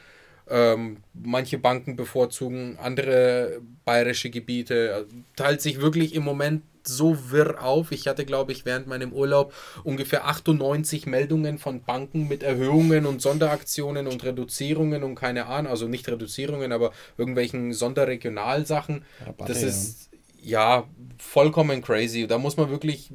Ähm, 0.48 0.98
manche 1.14 1.58
Banken 1.58 1.94
bevorzugen 1.96 2.76
andere 2.82 3.60
bayerische 3.84 4.30
Gebiete. 4.30 5.06
Teilt 5.36 5.60
sich 5.60 5.80
wirklich 5.80 6.14
im 6.14 6.24
Moment 6.24 6.62
so 6.86 7.30
wirr 7.30 7.62
auf. 7.62 7.92
Ich 7.92 8.06
hatte, 8.06 8.24
glaube 8.24 8.52
ich, 8.52 8.64
während 8.64 8.86
meinem 8.86 9.12
Urlaub 9.12 9.52
ungefähr 9.84 10.26
98 10.26 11.06
Meldungen 11.06 11.58
von 11.58 11.82
Banken 11.82 12.28
mit 12.28 12.42
Erhöhungen 12.42 13.06
und 13.06 13.22
Sonderaktionen 13.22 14.06
und 14.06 14.24
Reduzierungen 14.24 15.02
und 15.02 15.14
keine 15.14 15.46
Ahnung, 15.46 15.70
also 15.70 15.88
nicht 15.88 16.08
Reduzierungen, 16.08 16.72
aber 16.72 16.92
irgendwelchen 17.18 17.72
Sonderregionalsachen. 17.72 19.04
Rabatte, 19.24 19.52
das 19.52 19.62
ist 19.62 20.10
ja 20.42 20.84
vollkommen 21.18 21.82
crazy. 21.82 22.26
Da 22.26 22.38
muss 22.38 22.56
man 22.56 22.70
wirklich 22.70 23.12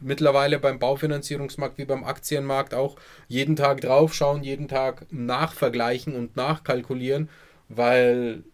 mittlerweile 0.00 0.58
beim 0.58 0.78
Baufinanzierungsmarkt 0.78 1.78
wie 1.78 1.84
beim 1.84 2.04
Aktienmarkt 2.04 2.74
auch 2.74 2.96
jeden 3.26 3.56
Tag 3.56 3.80
draufschauen, 3.80 4.42
jeden 4.42 4.68
Tag 4.68 5.06
nachvergleichen 5.10 6.14
und 6.14 6.36
nachkalkulieren, 6.36 7.28
weil 7.68 8.44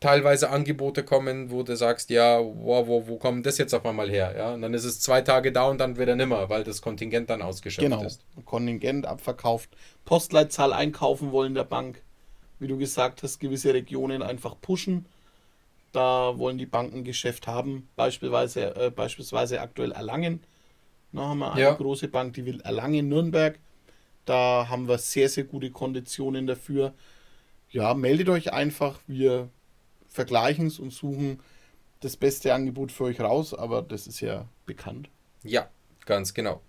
teilweise 0.00 0.50
Angebote 0.50 1.02
kommen, 1.02 1.50
wo 1.50 1.62
du 1.62 1.76
sagst, 1.76 2.10
ja, 2.10 2.38
wow, 2.40 2.86
wo, 2.86 3.06
wo 3.08 3.16
kommt 3.16 3.46
das 3.46 3.58
jetzt 3.58 3.74
auf 3.74 3.84
einmal 3.84 4.08
her? 4.08 4.34
Ja? 4.36 4.54
Und 4.54 4.62
dann 4.62 4.74
ist 4.74 4.84
es 4.84 5.00
zwei 5.00 5.22
Tage 5.22 5.52
da 5.52 5.66
und 5.66 5.78
dann 5.78 5.98
wieder 5.98 6.14
nimmer, 6.14 6.48
weil 6.48 6.64
das 6.64 6.82
Kontingent 6.82 7.30
dann 7.30 7.42
ausgeschöpft 7.42 7.90
genau. 7.90 8.04
ist. 8.04 8.24
Kontingent 8.44 9.06
abverkauft, 9.06 9.70
Postleitzahl 10.04 10.72
einkaufen 10.72 11.32
wollen 11.32 11.54
der 11.54 11.64
Bank. 11.64 12.02
Wie 12.60 12.68
du 12.68 12.76
gesagt 12.76 13.22
hast, 13.22 13.38
gewisse 13.38 13.72
Regionen 13.74 14.22
einfach 14.22 14.56
pushen. 14.60 15.06
Da 15.92 16.38
wollen 16.38 16.58
die 16.58 16.66
Banken 16.66 17.04
Geschäft 17.04 17.46
haben, 17.46 17.88
beispielsweise, 17.96 18.76
äh, 18.76 18.90
beispielsweise 18.90 19.60
aktuell 19.60 19.92
Erlangen. 19.92 20.42
Da 21.12 21.22
haben 21.22 21.38
wir 21.38 21.52
eine 21.52 21.60
ja. 21.60 21.72
große 21.72 22.08
Bank, 22.08 22.34
die 22.34 22.44
will 22.44 22.60
Erlangen 22.60 23.08
Nürnberg. 23.08 23.58
Da 24.26 24.66
haben 24.68 24.88
wir 24.88 24.98
sehr, 24.98 25.28
sehr 25.28 25.44
gute 25.44 25.70
Konditionen 25.70 26.46
dafür. 26.46 26.92
Ja, 27.70 27.94
meldet 27.94 28.28
euch 28.28 28.52
einfach. 28.52 29.00
Wir 29.06 29.48
vergleichen 30.18 30.66
es 30.66 30.80
und 30.80 30.92
suchen 30.92 31.38
das 32.00 32.16
beste 32.16 32.52
Angebot 32.52 32.90
für 32.90 33.04
euch 33.04 33.20
raus, 33.20 33.54
aber 33.54 33.82
das 33.82 34.08
ist 34.08 34.20
ja 34.20 34.48
bekannt. 34.66 35.10
Ja, 35.44 35.68
ganz 36.06 36.34
genau. 36.34 36.60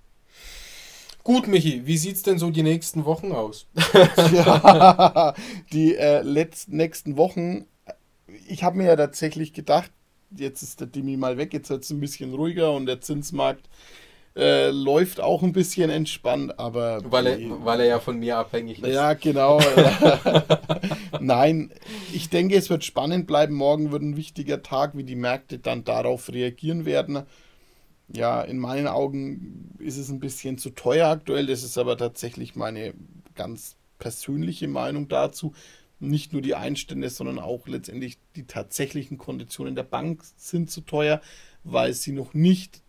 Gut, 1.23 1.47
Michi, 1.47 1.87
wie 1.87 1.97
sieht 1.97 2.17
es 2.17 2.21
denn 2.21 2.37
so 2.37 2.51
die 2.51 2.61
nächsten 2.61 3.05
Wochen 3.05 3.31
aus? 3.31 3.65
ja, 4.33 5.33
die 5.73 5.95
äh, 5.95 6.21
letzten, 6.21 6.77
nächsten 6.77 7.17
Wochen, 7.17 7.65
ich 8.47 8.63
habe 8.63 8.77
mir 8.77 8.85
ja 8.85 8.95
tatsächlich 8.95 9.53
gedacht, 9.53 9.91
jetzt 10.29 10.61
ist 10.61 10.79
der 10.79 10.87
Dimi 10.87 11.17
mal 11.17 11.37
weg, 11.37 11.51
jetzt 11.51 11.71
wird 11.71 11.83
es 11.83 11.89
ein 11.89 11.99
bisschen 11.99 12.35
ruhiger 12.35 12.71
und 12.73 12.85
der 12.85 13.01
Zinsmarkt 13.01 13.67
äh, 14.35 14.69
läuft 14.69 15.19
auch 15.19 15.41
ein 15.41 15.53
bisschen 15.53 15.89
entspannt, 15.89 16.59
aber. 16.59 17.01
Weil 17.03 17.27
er, 17.27 17.65
weil 17.65 17.79
er 17.79 17.85
ja 17.87 17.99
von 17.99 18.19
mir 18.19 18.37
abhängig 18.37 18.81
ist. 18.81 18.93
Ja, 18.93 19.13
genau. 19.13 19.59
Nein, 21.21 21.71
ich 22.13 22.29
denke, 22.29 22.55
es 22.55 22.69
wird 22.69 22.83
spannend 22.83 23.27
bleiben. 23.27 23.55
Morgen 23.55 23.91
wird 23.91 24.01
ein 24.01 24.17
wichtiger 24.17 24.61
Tag, 24.63 24.95
wie 24.97 25.03
die 25.03 25.15
Märkte 25.15 25.59
dann 25.59 25.83
darauf 25.83 26.29
reagieren 26.31 26.86
werden. 26.86 27.23
Ja, 28.12 28.41
in 28.41 28.58
meinen 28.58 28.88
Augen 28.88 29.75
ist 29.79 29.97
es 29.97 30.10
ein 30.10 30.19
bisschen 30.19 30.58
zu 30.58 30.71
teuer 30.71 31.10
aktuell. 31.10 31.45
Das 31.45 31.63
ist 31.63 31.77
aber 31.77 31.97
tatsächlich 31.97 32.55
meine 32.55 32.93
ganz 33.36 33.75
persönliche 33.99 34.67
Meinung 34.67 35.08
dazu. 35.08 35.53
Nicht 35.99 36.34
nur 36.34 36.41
die 36.41 36.55
Einstände, 36.55 37.10
sondern 37.10 37.39
auch 37.39 37.67
letztendlich 37.67 38.17
die 38.36 38.45
tatsächlichen 38.45 39.17
Konditionen 39.17 39.75
der 39.75 39.84
Bank 39.84 40.23
sind 40.38 40.71
zu 40.71 40.82
teuer, 40.82 41.21
weil 41.63 41.93
sie 41.93 42.13
noch 42.13 42.34
nicht 42.34 42.82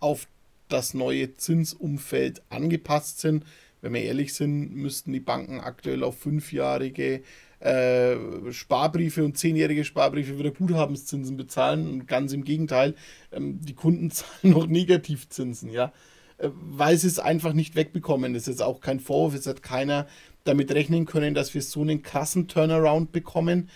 auf 0.00 0.26
das 0.68 0.94
neue 0.94 1.34
Zinsumfeld 1.34 2.42
angepasst 2.48 3.20
sind. 3.20 3.44
Wenn 3.80 3.94
wir 3.94 4.02
ehrlich 4.02 4.34
sind, 4.34 4.74
müssten 4.74 5.12
die 5.12 5.20
Banken 5.20 5.60
aktuell 5.60 6.02
auf 6.02 6.18
fünfjährige 6.18 7.22
äh, 7.60 8.16
Sparbriefe 8.50 9.24
und 9.24 9.38
zehnjährige 9.38 9.84
Sparbriefe 9.84 10.38
wieder 10.38 10.50
Guthabenszinsen 10.50 11.36
bezahlen. 11.36 11.88
Und 11.88 12.06
ganz 12.06 12.32
im 12.32 12.44
Gegenteil, 12.44 12.94
ähm, 13.32 13.60
die 13.60 13.74
Kunden 13.74 14.10
zahlen 14.10 14.52
noch 14.52 14.66
Negativzinsen, 14.66 15.70
ja. 15.70 15.92
Äh, 16.38 16.50
weil 16.52 16.96
sie 16.96 17.08
es 17.08 17.18
einfach 17.18 17.52
nicht 17.52 17.76
wegbekommen. 17.76 18.34
Das 18.34 18.48
ist 18.48 18.62
auch 18.62 18.80
kein 18.80 19.00
Vorwurf, 19.00 19.34
es 19.34 19.46
hat 19.46 19.62
keiner 19.62 20.06
damit 20.44 20.72
rechnen 20.72 21.04
können, 21.04 21.34
dass 21.34 21.54
wir 21.54 21.62
so 21.62 21.82
einen 21.82 22.02
krassen 22.02 22.48
Turnaround 22.48 23.12
bekommen 23.12 23.68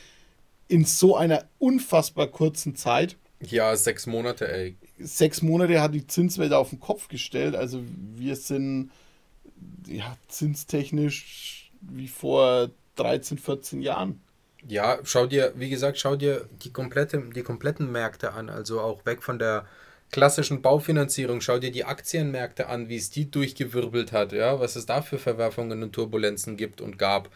in 0.67 0.85
so 0.85 1.15
einer 1.15 1.45
unfassbar 1.59 2.29
kurzen 2.29 2.75
Zeit. 2.75 3.17
Ja, 3.41 3.77
sechs 3.77 4.07
Monate, 4.07 4.51
ey 4.51 4.77
sechs 4.99 5.43
Monate 5.43 5.81
hat 5.81 5.95
die 5.95 6.07
Zinswelt 6.07 6.53
auf 6.53 6.71
den 6.71 6.81
Kopf 6.81 7.09
gestellt. 7.09 7.55
Also 7.55 7.83
wir 8.17 8.37
sind 8.37 8.91
ja 9.87 10.17
zinstechnisch 10.29 11.71
wie 11.81 12.09
vor 12.09 12.71
13, 12.97 13.39
14 13.39 13.83
Jahren. 13.83 14.21
Ja, 14.67 14.99
schau 15.05 15.27
dir, 15.27 15.53
wie 15.57 15.69
gesagt, 15.69 15.99
schau 15.99 16.17
dir 16.17 16.49
die, 16.63 16.73
komplette, 16.73 17.23
die 17.35 17.43
kompletten 17.43 17.93
Märkte 17.93 18.33
an, 18.33 18.49
also 18.49 18.81
auch 18.81 19.05
weg 19.05 19.23
von 19.23 19.39
der 19.39 19.67
klassischen 20.11 20.63
Baufinanzierung, 20.63 21.41
schau 21.41 21.59
dir 21.59 21.71
die 21.71 21.85
Aktienmärkte 21.85 22.69
an, 22.69 22.89
wie 22.89 22.97
es 22.97 23.11
die 23.11 23.31
durchgewirbelt 23.31 24.13
hat, 24.13 24.33
ja, 24.33 24.61
was 24.61 24.77
es 24.77 24.87
da 24.87 25.03
für 25.03 25.19
Verwerfungen 25.19 25.83
und 25.83 25.93
Turbulenzen 25.93 26.57
gibt 26.57 26.81
und 26.81 26.99
gab, 26.99 27.29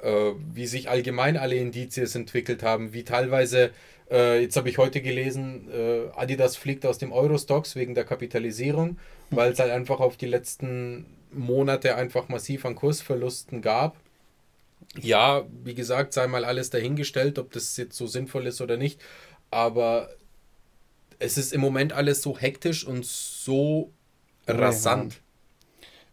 äh, 0.00 0.30
wie 0.54 0.66
sich 0.66 0.88
allgemein 0.88 1.36
alle 1.36 1.56
Indizien 1.56 2.08
entwickelt 2.14 2.62
haben, 2.62 2.94
wie 2.94 3.04
teilweise 3.04 3.72
äh, 4.10 4.40
jetzt 4.40 4.56
habe 4.56 4.68
ich 4.68 4.78
heute 4.78 5.02
gelesen, 5.02 5.68
äh, 5.70 6.08
Adidas 6.16 6.56
fliegt 6.56 6.86
aus 6.86 6.98
dem 6.98 7.12
Eurostox 7.12 7.76
wegen 7.76 7.94
der 7.94 8.04
Kapitalisierung, 8.04 8.88
hm. 8.88 8.96
weil 9.30 9.52
es 9.52 9.58
halt 9.58 9.70
einfach 9.70 10.00
auf 10.00 10.16
die 10.16 10.26
letzten 10.26 11.06
Monate 11.32 11.96
einfach 11.96 12.28
massiv 12.28 12.64
an 12.64 12.74
Kursverlusten 12.74 13.62
gab. 13.62 13.96
Ja, 15.00 15.44
wie 15.64 15.74
gesagt, 15.74 16.12
sei 16.12 16.26
mal 16.26 16.44
alles 16.44 16.70
dahingestellt, 16.70 17.38
ob 17.38 17.52
das 17.52 17.76
jetzt 17.76 17.96
so 17.96 18.06
sinnvoll 18.06 18.46
ist 18.46 18.60
oder 18.60 18.76
nicht. 18.76 19.00
Aber 19.50 20.10
es 21.18 21.38
ist 21.38 21.52
im 21.52 21.60
Moment 21.60 21.92
alles 21.92 22.22
so 22.22 22.36
hektisch 22.36 22.84
und 22.84 23.04
so 23.04 23.92
rasant. 24.46 25.20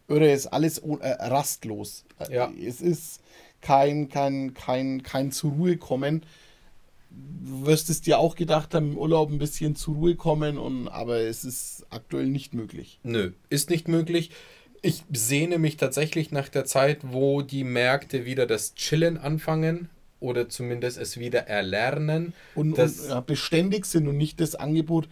Oder 0.08 0.32
ist 0.34 0.48
alles 0.48 0.80
äh, 0.80 1.08
rastlos. 1.10 2.06
Ja. 2.30 2.52
Es 2.62 2.82
ist 2.82 3.22
kein, 3.62 4.10
kein, 4.10 4.54
kein, 4.54 5.04
kein 5.04 5.32
zur 5.32 5.52
Ruhe 5.52 5.78
kommen 5.78 6.24
du 7.10 7.66
wirst 7.66 7.90
es 7.90 8.02
dir 8.02 8.20
auch 8.20 8.36
gedacht 8.36 8.74
haben, 8.74 8.92
im 8.92 8.98
Urlaub 8.98 9.32
ein 9.32 9.38
bisschen 9.38 9.76
zur 9.76 9.96
Ruhe 9.96 10.16
kommen, 10.16 10.58
und, 10.58 10.88
aber 10.88 11.20
es 11.20 11.44
ist 11.44 11.86
aktuell 11.90 12.28
nicht 12.28 12.54
möglich. 12.54 13.00
Nö, 13.04 13.32
ist 13.50 13.70
nicht 13.70 13.88
möglich. 13.88 14.32
Ich 14.82 15.04
sehne 15.12 15.58
mich 15.58 15.78
tatsächlich 15.78 16.32
nach 16.32 16.50
der 16.50 16.66
Zeit, 16.66 17.00
wo 17.04 17.42
die 17.42 17.64
Märkte 17.64 18.26
wieder 18.26 18.46
das 18.46 18.76
Chillen 18.76 19.18
anfangen 19.18 19.90
oder 20.20 20.50
zumindest 20.50 20.98
es 20.98 21.18
wieder 21.18 21.48
erlernen. 21.48 22.34
Und, 22.56 22.78
und 22.78 23.08
ja, 23.08 23.20
beständig 23.22 23.86
sind 23.86 24.08
und 24.08 24.18
nicht 24.18 24.40
das 24.40 24.56
Angebot. 24.56 25.08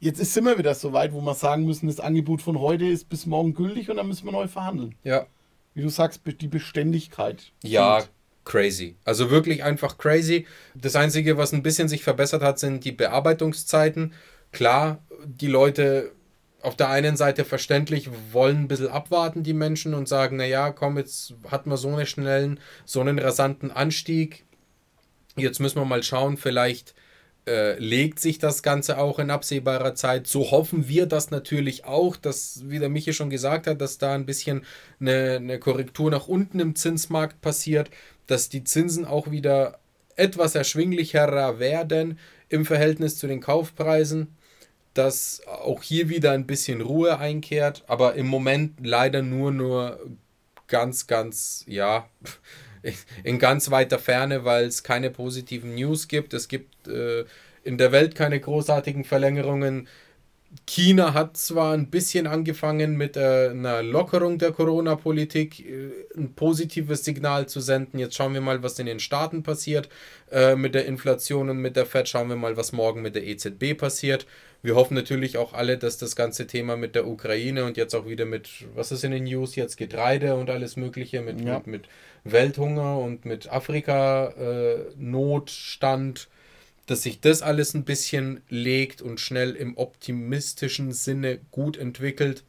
Jetzt 0.00 0.20
ist 0.20 0.36
immer 0.36 0.58
wieder 0.58 0.74
so 0.74 0.92
weit, 0.92 1.12
wo 1.12 1.20
wir 1.20 1.34
sagen 1.34 1.64
müssen, 1.64 1.86
das 1.86 2.00
Angebot 2.00 2.42
von 2.42 2.58
heute 2.58 2.86
ist 2.86 3.08
bis 3.08 3.26
morgen 3.26 3.54
gültig 3.54 3.88
und 3.90 3.96
dann 3.96 4.08
müssen 4.08 4.24
wir 4.24 4.32
neu 4.32 4.48
verhandeln. 4.48 4.94
Ja. 5.04 5.26
Wie 5.74 5.82
du 5.82 5.88
sagst, 5.88 6.22
die 6.40 6.48
Beständigkeit. 6.48 7.52
Ja, 7.62 8.00
fehlt 8.00 8.10
crazy. 8.44 8.96
Also 9.04 9.30
wirklich 9.30 9.62
einfach 9.62 9.98
crazy. 9.98 10.46
Das 10.74 10.96
Einzige, 10.96 11.36
was 11.36 11.52
ein 11.52 11.62
bisschen 11.62 11.88
sich 11.88 12.02
verbessert 12.02 12.42
hat, 12.42 12.58
sind 12.58 12.84
die 12.84 12.92
Bearbeitungszeiten. 12.92 14.12
Klar, 14.50 14.98
die 15.24 15.46
Leute 15.46 16.12
auf 16.62 16.76
der 16.76 16.88
einen 16.88 17.16
Seite 17.16 17.44
verständlich 17.44 18.08
wollen 18.32 18.58
ein 18.58 18.68
bisschen 18.68 18.88
abwarten, 18.88 19.42
die 19.42 19.52
Menschen, 19.52 19.94
und 19.94 20.08
sagen, 20.08 20.36
naja, 20.36 20.70
komm, 20.70 20.98
jetzt 20.98 21.34
hat 21.50 21.66
man 21.66 21.76
so 21.76 21.88
einen 21.88 22.06
schnellen, 22.06 22.60
so 22.84 23.00
einen 23.00 23.18
rasanten 23.18 23.70
Anstieg. 23.70 24.44
Jetzt 25.36 25.60
müssen 25.60 25.78
wir 25.78 25.84
mal 25.84 26.02
schauen, 26.02 26.36
vielleicht 26.36 26.94
äh, 27.46 27.76
legt 27.78 28.20
sich 28.20 28.38
das 28.38 28.62
Ganze 28.62 28.98
auch 28.98 29.18
in 29.18 29.30
absehbarer 29.30 29.94
Zeit. 29.94 30.26
So 30.26 30.50
hoffen 30.50 30.88
wir 30.88 31.06
das 31.06 31.30
natürlich 31.30 31.84
auch, 31.84 32.16
dass, 32.16 32.62
wie 32.66 32.78
der 32.78 32.88
Michi 32.88 33.12
schon 33.12 33.30
gesagt 33.30 33.66
hat, 33.66 33.80
dass 33.80 33.98
da 33.98 34.14
ein 34.14 34.26
bisschen 34.26 34.64
eine, 35.00 35.36
eine 35.36 35.58
Korrektur 35.58 36.10
nach 36.10 36.28
unten 36.28 36.60
im 36.60 36.76
Zinsmarkt 36.76 37.40
passiert 37.40 37.90
dass 38.26 38.48
die 38.48 38.64
Zinsen 38.64 39.04
auch 39.04 39.30
wieder 39.30 39.78
etwas 40.16 40.54
erschwinglicherer 40.54 41.58
werden 41.58 42.18
im 42.48 42.64
Verhältnis 42.64 43.18
zu 43.18 43.26
den 43.26 43.40
Kaufpreisen, 43.40 44.36
dass 44.94 45.42
auch 45.46 45.82
hier 45.82 46.08
wieder 46.08 46.32
ein 46.32 46.46
bisschen 46.46 46.80
Ruhe 46.80 47.18
einkehrt, 47.18 47.84
aber 47.86 48.14
im 48.14 48.26
Moment 48.26 48.86
leider 48.86 49.22
nur 49.22 49.50
nur 49.50 49.98
ganz 50.68 51.06
ganz 51.06 51.64
ja 51.66 52.08
in 53.24 53.38
ganz 53.38 53.70
weiter 53.70 53.98
Ferne, 53.98 54.44
weil 54.44 54.66
es 54.66 54.82
keine 54.82 55.10
positiven 55.10 55.74
News 55.74 56.08
gibt. 56.08 56.34
Es 56.34 56.48
gibt 56.48 56.88
äh, 56.88 57.24
in 57.64 57.78
der 57.78 57.92
Welt 57.92 58.14
keine 58.14 58.40
großartigen 58.40 59.04
Verlängerungen. 59.04 59.88
China 60.66 61.14
hat 61.14 61.36
zwar 61.38 61.72
ein 61.72 61.88
bisschen 61.88 62.26
angefangen 62.26 62.96
mit 62.96 63.16
äh, 63.16 63.48
einer 63.50 63.82
Lockerung 63.82 64.38
der 64.38 64.52
Corona-Politik, 64.52 65.60
äh, 65.60 65.90
ein 66.14 66.34
positives 66.34 67.04
Signal 67.04 67.48
zu 67.48 67.60
senden. 67.60 67.98
Jetzt 67.98 68.16
schauen 68.16 68.34
wir 68.34 68.42
mal, 68.42 68.62
was 68.62 68.78
in 68.78 68.86
den 68.86 69.00
Staaten 69.00 69.42
passiert 69.42 69.88
äh, 70.30 70.54
mit 70.54 70.74
der 70.74 70.84
Inflation 70.86 71.48
und 71.48 71.58
mit 71.58 71.76
der 71.76 71.86
Fed. 71.86 72.08
Schauen 72.08 72.28
wir 72.28 72.36
mal, 72.36 72.56
was 72.56 72.72
morgen 72.72 73.00
mit 73.00 73.14
der 73.14 73.26
EZB 73.26 73.74
passiert. 73.78 74.26
Wir 74.62 74.74
hoffen 74.76 74.94
natürlich 74.94 75.36
auch 75.38 75.54
alle, 75.54 75.76
dass 75.76 75.98
das 75.98 76.14
ganze 76.14 76.46
Thema 76.46 76.76
mit 76.76 76.94
der 76.94 77.08
Ukraine 77.08 77.64
und 77.64 77.76
jetzt 77.76 77.94
auch 77.94 78.06
wieder 78.06 78.24
mit, 78.24 78.48
was 78.74 78.92
ist 78.92 79.02
in 79.02 79.10
den 79.10 79.24
News 79.24 79.56
jetzt, 79.56 79.76
Getreide 79.76 80.36
und 80.36 80.50
alles 80.50 80.76
Mögliche, 80.76 81.20
mit, 81.20 81.40
ja. 81.40 81.58
mit, 81.58 81.66
mit, 81.66 81.88
Welthunger 82.24 82.98
und 82.98 83.24
mit 83.24 83.50
Afrika-Notstand. 83.50 86.20
Äh, 86.20 86.26
dass 86.86 87.02
sich 87.02 87.20
das 87.20 87.42
alles 87.42 87.74
ein 87.74 87.84
bisschen 87.84 88.40
legt 88.48 89.02
und 89.02 89.20
schnell 89.20 89.52
im 89.52 89.76
optimistischen 89.76 90.92
Sinne 90.92 91.40
gut 91.50 91.76
entwickelt 91.76 92.44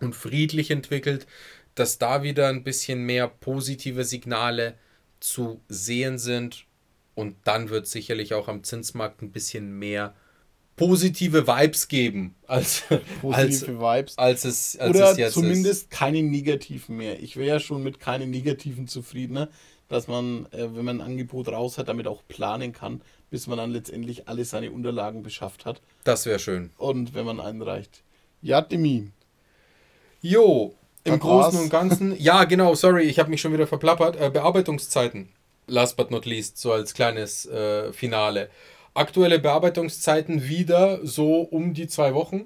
und 0.00 0.14
friedlich 0.14 0.70
entwickelt, 0.70 1.26
dass 1.74 1.98
da 1.98 2.22
wieder 2.22 2.48
ein 2.48 2.64
bisschen 2.64 3.04
mehr 3.04 3.28
positive 3.28 4.04
Signale 4.04 4.74
zu 5.20 5.60
sehen 5.68 6.18
sind 6.18 6.66
und 7.14 7.36
dann 7.44 7.70
wird 7.70 7.86
sicherlich 7.86 8.34
auch 8.34 8.48
am 8.48 8.64
Zinsmarkt 8.64 9.22
ein 9.22 9.30
bisschen 9.30 9.78
mehr 9.78 10.14
positive 10.76 11.46
Vibes 11.46 11.88
geben 11.88 12.34
als, 12.46 12.82
positive 13.20 13.86
als, 13.86 14.16
Vibes. 14.16 14.18
als 14.18 14.44
es 14.44 14.76
als 14.78 14.96
Oder 14.96 15.10
es 15.12 15.18
jetzt 15.18 15.34
zumindest 15.34 15.82
ist. 15.82 15.90
keine 15.90 16.22
negativen 16.22 16.96
mehr. 16.96 17.22
Ich 17.22 17.36
wäre 17.36 17.48
ja 17.48 17.60
schon 17.60 17.82
mit 17.82 18.00
keinen 18.00 18.30
negativen 18.30 18.88
zufrieden, 18.88 19.34
ne? 19.34 19.48
dass 19.88 20.08
man, 20.08 20.46
äh, 20.52 20.74
wenn 20.74 20.84
man 20.84 21.00
ein 21.00 21.06
Angebot 21.06 21.48
raus 21.48 21.78
hat, 21.78 21.88
damit 21.88 22.06
auch 22.06 22.22
planen 22.26 22.72
kann 22.72 23.00
bis 23.34 23.48
man 23.48 23.58
dann 23.58 23.72
letztendlich 23.72 24.28
alle 24.28 24.44
seine 24.44 24.70
Unterlagen 24.70 25.24
beschafft 25.24 25.66
hat. 25.66 25.80
Das 26.04 26.24
wäre 26.24 26.38
schön. 26.38 26.70
Und 26.78 27.14
wenn 27.14 27.26
man 27.26 27.40
einreicht. 27.40 28.04
Ja, 28.42 28.60
Demi. 28.60 29.10
Jo, 30.22 30.76
im 31.02 31.18
Großen 31.18 31.58
und 31.58 31.68
Ganzen. 31.68 32.16
ja, 32.20 32.44
genau, 32.44 32.76
sorry, 32.76 33.02
ich 33.02 33.18
habe 33.18 33.30
mich 33.30 33.40
schon 33.40 33.52
wieder 33.52 33.66
verplappert. 33.66 34.14
Äh, 34.14 34.30
Bearbeitungszeiten. 34.30 35.30
Last 35.66 35.96
but 35.96 36.12
not 36.12 36.26
least, 36.26 36.58
so 36.58 36.70
als 36.70 36.94
kleines 36.94 37.44
äh, 37.46 37.92
Finale. 37.92 38.50
Aktuelle 38.94 39.40
Bearbeitungszeiten 39.40 40.48
wieder 40.48 41.04
so 41.04 41.40
um 41.40 41.74
die 41.74 41.88
zwei 41.88 42.14
Wochen. 42.14 42.44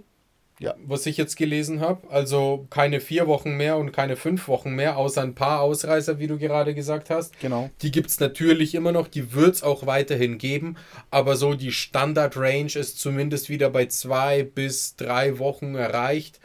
Ja. 0.60 0.74
Was 0.84 1.06
ich 1.06 1.16
jetzt 1.16 1.36
gelesen 1.36 1.80
habe. 1.80 2.10
Also 2.10 2.66
keine 2.70 3.00
vier 3.00 3.28
Wochen 3.28 3.56
mehr 3.56 3.76
und 3.76 3.92
keine 3.92 4.16
fünf 4.16 4.48
Wochen 4.48 4.74
mehr, 4.74 4.96
außer 4.96 5.22
ein 5.22 5.34
paar 5.34 5.60
Ausreißer, 5.60 6.18
wie 6.18 6.26
du 6.26 6.36
gerade 6.36 6.74
gesagt 6.74 7.10
hast. 7.10 7.38
Genau. 7.38 7.70
Die 7.82 7.92
gibt 7.92 8.10
es 8.10 8.18
natürlich 8.18 8.74
immer 8.74 8.90
noch, 8.90 9.06
die 9.06 9.34
wird 9.34 9.54
es 9.56 9.62
auch 9.62 9.86
weiterhin 9.86 10.36
geben. 10.38 10.76
Aber 11.10 11.36
so 11.36 11.54
die 11.54 11.70
Standard-Range 11.70 12.72
ist 12.74 12.98
zumindest 12.98 13.48
wieder 13.48 13.70
bei 13.70 13.86
zwei 13.86 14.42
bis 14.42 14.96
drei 14.96 15.38
Wochen 15.38 15.76
erreicht, 15.76 16.40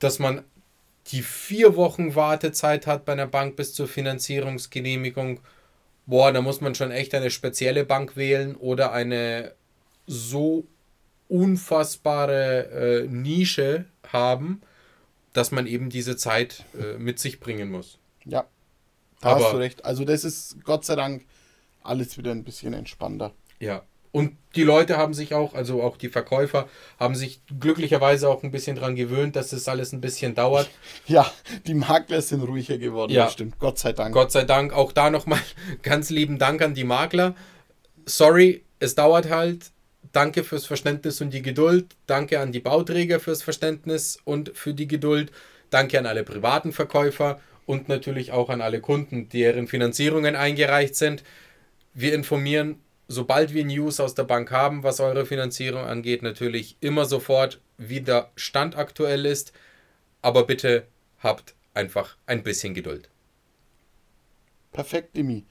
dass 0.00 0.18
man 0.18 0.42
die 1.08 1.22
vier 1.22 1.76
Wochen 1.76 2.14
Wartezeit 2.14 2.86
hat 2.86 3.04
bei 3.04 3.12
einer 3.12 3.26
Bank 3.26 3.54
bis 3.54 3.74
zur 3.74 3.86
Finanzierungsgenehmigung. 3.86 5.40
Boah, 6.10 6.32
da 6.32 6.42
muss 6.42 6.60
man 6.60 6.74
schon 6.74 6.90
echt 6.90 7.14
eine 7.14 7.30
spezielle 7.30 7.84
Bank 7.84 8.16
wählen 8.16 8.56
oder 8.56 8.90
eine 8.90 9.54
so 10.08 10.66
unfassbare 11.28 13.04
äh, 13.04 13.06
Nische 13.06 13.84
haben, 14.08 14.60
dass 15.32 15.52
man 15.52 15.68
eben 15.68 15.88
diese 15.88 16.16
Zeit 16.16 16.64
äh, 16.76 16.98
mit 16.98 17.20
sich 17.20 17.38
bringen 17.38 17.70
muss. 17.70 18.00
Ja, 18.24 18.44
da 19.20 19.28
Aber, 19.28 19.44
hast 19.44 19.52
du 19.52 19.58
recht. 19.58 19.84
Also 19.84 20.04
das 20.04 20.24
ist 20.24 20.56
Gott 20.64 20.84
sei 20.84 20.96
Dank 20.96 21.24
alles 21.84 22.18
wieder 22.18 22.32
ein 22.32 22.42
bisschen 22.42 22.74
entspannter. 22.74 23.32
Ja. 23.60 23.84
Und 24.12 24.36
die 24.56 24.64
Leute 24.64 24.96
haben 24.96 25.14
sich 25.14 25.34
auch, 25.34 25.54
also 25.54 25.82
auch 25.82 25.96
die 25.96 26.08
Verkäufer, 26.08 26.68
haben 26.98 27.14
sich 27.14 27.40
glücklicherweise 27.60 28.28
auch 28.28 28.42
ein 28.42 28.50
bisschen 28.50 28.76
daran 28.76 28.96
gewöhnt, 28.96 29.36
dass 29.36 29.50
das 29.50 29.68
alles 29.68 29.92
ein 29.92 30.00
bisschen 30.00 30.34
dauert. 30.34 30.68
Ja, 31.06 31.30
die 31.66 31.74
Makler 31.74 32.20
sind 32.22 32.42
ruhiger 32.42 32.78
geworden, 32.78 33.12
ja. 33.12 33.28
stimmt. 33.28 33.58
Gott 33.58 33.78
sei 33.78 33.92
Dank. 33.92 34.14
Gott 34.14 34.32
sei 34.32 34.44
Dank. 34.44 34.72
Auch 34.72 34.92
da 34.92 35.10
nochmal 35.10 35.40
ganz 35.82 36.10
lieben 36.10 36.38
Dank 36.38 36.62
an 36.62 36.74
die 36.74 36.84
Makler. 36.84 37.34
Sorry, 38.06 38.64
es 38.78 38.94
dauert 38.94 39.30
halt 39.30 39.72
danke 40.12 40.44
fürs 40.44 40.66
Verständnis 40.66 41.20
und 41.20 41.32
die 41.32 41.42
Geduld. 41.42 41.96
Danke 42.06 42.40
an 42.40 42.52
die 42.52 42.60
Bauträger 42.60 43.20
fürs 43.20 43.42
Verständnis 43.42 44.18
und 44.24 44.52
für 44.54 44.74
die 44.74 44.88
Geduld. 44.88 45.30
Danke 45.70 45.98
an 45.98 46.06
alle 46.06 46.24
privaten 46.24 46.72
Verkäufer 46.72 47.40
und 47.66 47.88
natürlich 47.88 48.32
auch 48.32 48.50
an 48.50 48.60
alle 48.60 48.80
Kunden, 48.80 49.28
deren 49.28 49.68
Finanzierungen 49.68 50.34
eingereicht 50.34 50.96
sind. 50.96 51.22
Wir 51.94 52.14
informieren, 52.14 52.80
sobald 53.10 53.52
wir 53.52 53.64
News 53.64 53.98
aus 53.98 54.14
der 54.14 54.22
Bank 54.22 54.52
haben, 54.52 54.84
was 54.84 55.00
eure 55.00 55.26
Finanzierung 55.26 55.82
angeht, 55.82 56.22
natürlich 56.22 56.76
immer 56.80 57.04
sofort, 57.06 57.60
wie 57.76 58.00
der 58.00 58.30
Stand 58.36 58.78
aktuell 58.78 59.26
ist. 59.26 59.52
Aber 60.22 60.46
bitte 60.46 60.86
habt 61.18 61.54
einfach 61.74 62.16
ein 62.26 62.44
bisschen 62.44 62.72
Geduld. 62.72 63.10
Perfekt, 64.72 65.16
Demi. 65.16 65.44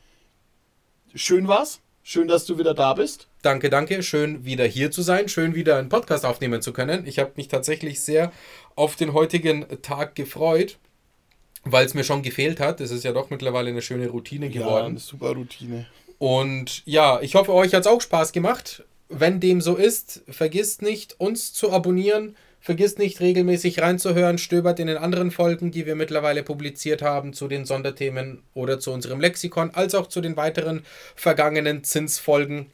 Schön 1.13 1.48
war's. 1.50 1.82
Schön, 2.02 2.30
dass 2.30 2.45
du 2.45 2.58
wieder 2.58 2.74
da 2.74 2.93
bist. 2.93 3.28
Danke, 3.41 3.69
danke. 3.69 4.04
Schön 4.04 4.45
wieder 4.45 4.65
hier 4.65 4.89
zu 4.89 5.02
sein. 5.02 5.28
Schön 5.28 5.54
wieder 5.54 5.78
einen 5.78 5.89
Podcast 5.89 6.26
aufnehmen 6.26 6.62
zu 6.62 6.72
können. 6.72 7.06
Ich 7.06 7.19
habe 7.19 7.34
mich 7.36 7.50
tatsächlich 7.50 8.00
sehr 8.00 8.32
auf 8.76 8.95
den 8.95 9.12
heutigen 9.12 9.65
Tag 9.82 10.15
gefreut, 10.15 10.78
weil 11.65 11.86
es 11.86 11.93
mir 11.93 12.06
schon 12.06 12.24
gefehlt 12.24 12.62
hat. 12.62 12.80
Es 12.80 12.91
ist 12.91 13.04
ja 13.04 13.12
doch 13.12 13.30
mittlerweile 13.30 13.69
eine 13.69 13.82
schöne 13.82 14.08
Routine 14.08 14.50
geworden. 14.50 14.84
Ja, 14.84 14.86
eine 14.86 15.00
super 15.00 15.32
Routine. 15.32 15.88
Und 16.19 16.84
ja, 16.86 17.19
ich 17.21 17.34
hoffe, 17.34 17.53
euch 17.53 17.73
hat 17.73 17.82
es 17.82 17.88
auch 17.88 18.01
Spaß 18.01 18.32
gemacht. 18.32 18.84
Wenn 19.08 19.39
dem 19.39 19.60
so 19.60 19.75
ist, 19.75 20.21
vergisst 20.29 20.84
nicht, 20.84 21.19
uns 21.19 21.53
zu 21.53 21.71
abonnieren 21.71 22.36
Vergisst 22.62 22.99
nicht 22.99 23.21
regelmäßig 23.21 23.79
reinzuhören, 23.79 24.38
stöbert 24.38 24.79
in 24.79 24.88
den 24.88 24.97
anderen 24.97 25.32
Folgen, 25.32 25.71
die 25.71 25.86
wir 25.86 25.95
mittlerweile 25.95 26.43
publiziert 26.43 27.01
haben, 27.01 27.32
zu 27.32 27.47
den 27.47 27.65
Sonderthemen 27.65 28.43
oder 28.53 28.79
zu 28.79 28.91
unserem 28.91 29.21
Lexikon, 29.21 29.71
als 29.73 29.95
auch 29.95 30.08
zu 30.08 30.19
den 30.19 30.36
weiteren 30.36 30.84
vergangenen 31.15 31.86
Zinsfolgen. 31.86 32.69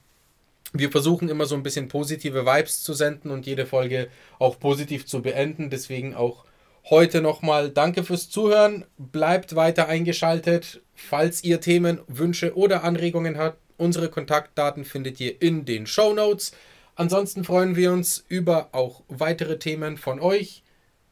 Wir 0.73 0.89
versuchen 0.89 1.29
immer 1.29 1.45
so 1.45 1.55
ein 1.55 1.61
bisschen 1.61 1.87
positive 1.87 2.47
Vibes 2.47 2.81
zu 2.81 2.93
senden 2.93 3.29
und 3.29 3.45
jede 3.45 3.67
Folge 3.67 4.07
auch 4.39 4.59
positiv 4.59 5.05
zu 5.05 5.21
beenden. 5.21 5.69
Deswegen 5.69 6.15
auch 6.15 6.45
heute 6.89 7.21
nochmal 7.21 7.69
danke 7.69 8.03
fürs 8.03 8.29
Zuhören. 8.29 8.85
Bleibt 8.97 9.55
weiter 9.55 9.87
eingeschaltet. 9.87 10.81
Falls 10.93 11.43
ihr 11.43 11.59
Themen, 11.61 11.99
Wünsche 12.07 12.55
oder 12.55 12.83
Anregungen 12.83 13.37
habt, 13.37 13.57
unsere 13.77 14.09
Kontaktdaten 14.09 14.85
findet 14.85 15.19
ihr 15.19 15.41
in 15.41 15.65
den 15.65 15.87
Show 15.87 16.13
Notes. 16.13 16.53
Ansonsten 16.95 17.43
freuen 17.43 17.75
wir 17.75 17.91
uns 17.91 18.23
über 18.29 18.69
auch 18.71 19.03
weitere 19.07 19.59
Themen 19.59 19.97
von 19.97 20.19
euch. 20.19 20.63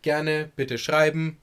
Gerne 0.02 0.52
bitte 0.56 0.78
schreiben. 0.78 1.38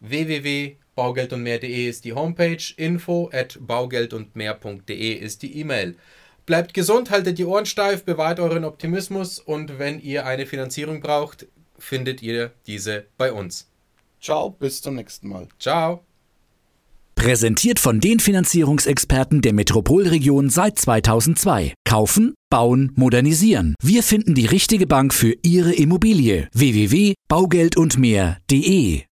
www.baugeldundmehr.de 0.00 1.88
ist 1.88 2.04
die 2.04 2.12
Homepage. 2.12 2.62
Info 2.76 3.30
at 3.32 3.58
baugeldundmehr.de 3.60 5.12
ist 5.14 5.42
die 5.42 5.58
E-Mail. 5.58 5.96
Bleibt 6.44 6.74
gesund, 6.74 7.10
haltet 7.10 7.38
die 7.38 7.44
Ohren 7.44 7.66
steif, 7.66 8.04
bewahrt 8.04 8.40
euren 8.40 8.64
Optimismus 8.64 9.38
und 9.38 9.78
wenn 9.78 10.00
ihr 10.00 10.26
eine 10.26 10.44
Finanzierung 10.44 11.00
braucht, 11.00 11.46
findet 11.82 12.22
ihr 12.22 12.52
diese 12.66 13.04
bei 13.18 13.30
uns. 13.32 13.68
Ciao, 14.20 14.50
bis 14.50 14.80
zum 14.80 14.94
nächsten 14.94 15.28
Mal. 15.28 15.48
Ciao. 15.58 16.04
Präsentiert 17.14 17.78
von 17.78 18.00
den 18.00 18.20
Finanzierungsexperten 18.20 19.42
der 19.42 19.52
Metropolregion 19.52 20.48
seit 20.50 20.76
2002. 20.78 21.74
Kaufen, 21.84 22.34
bauen, 22.50 22.92
modernisieren. 22.96 23.74
Wir 23.82 24.02
finden 24.02 24.34
die 24.34 24.46
richtige 24.46 24.86
Bank 24.86 25.12
für 25.14 25.34
Ihre 25.42 25.72
Immobilie. 25.72 26.48
www.baugeldundmehr.de 26.52 29.00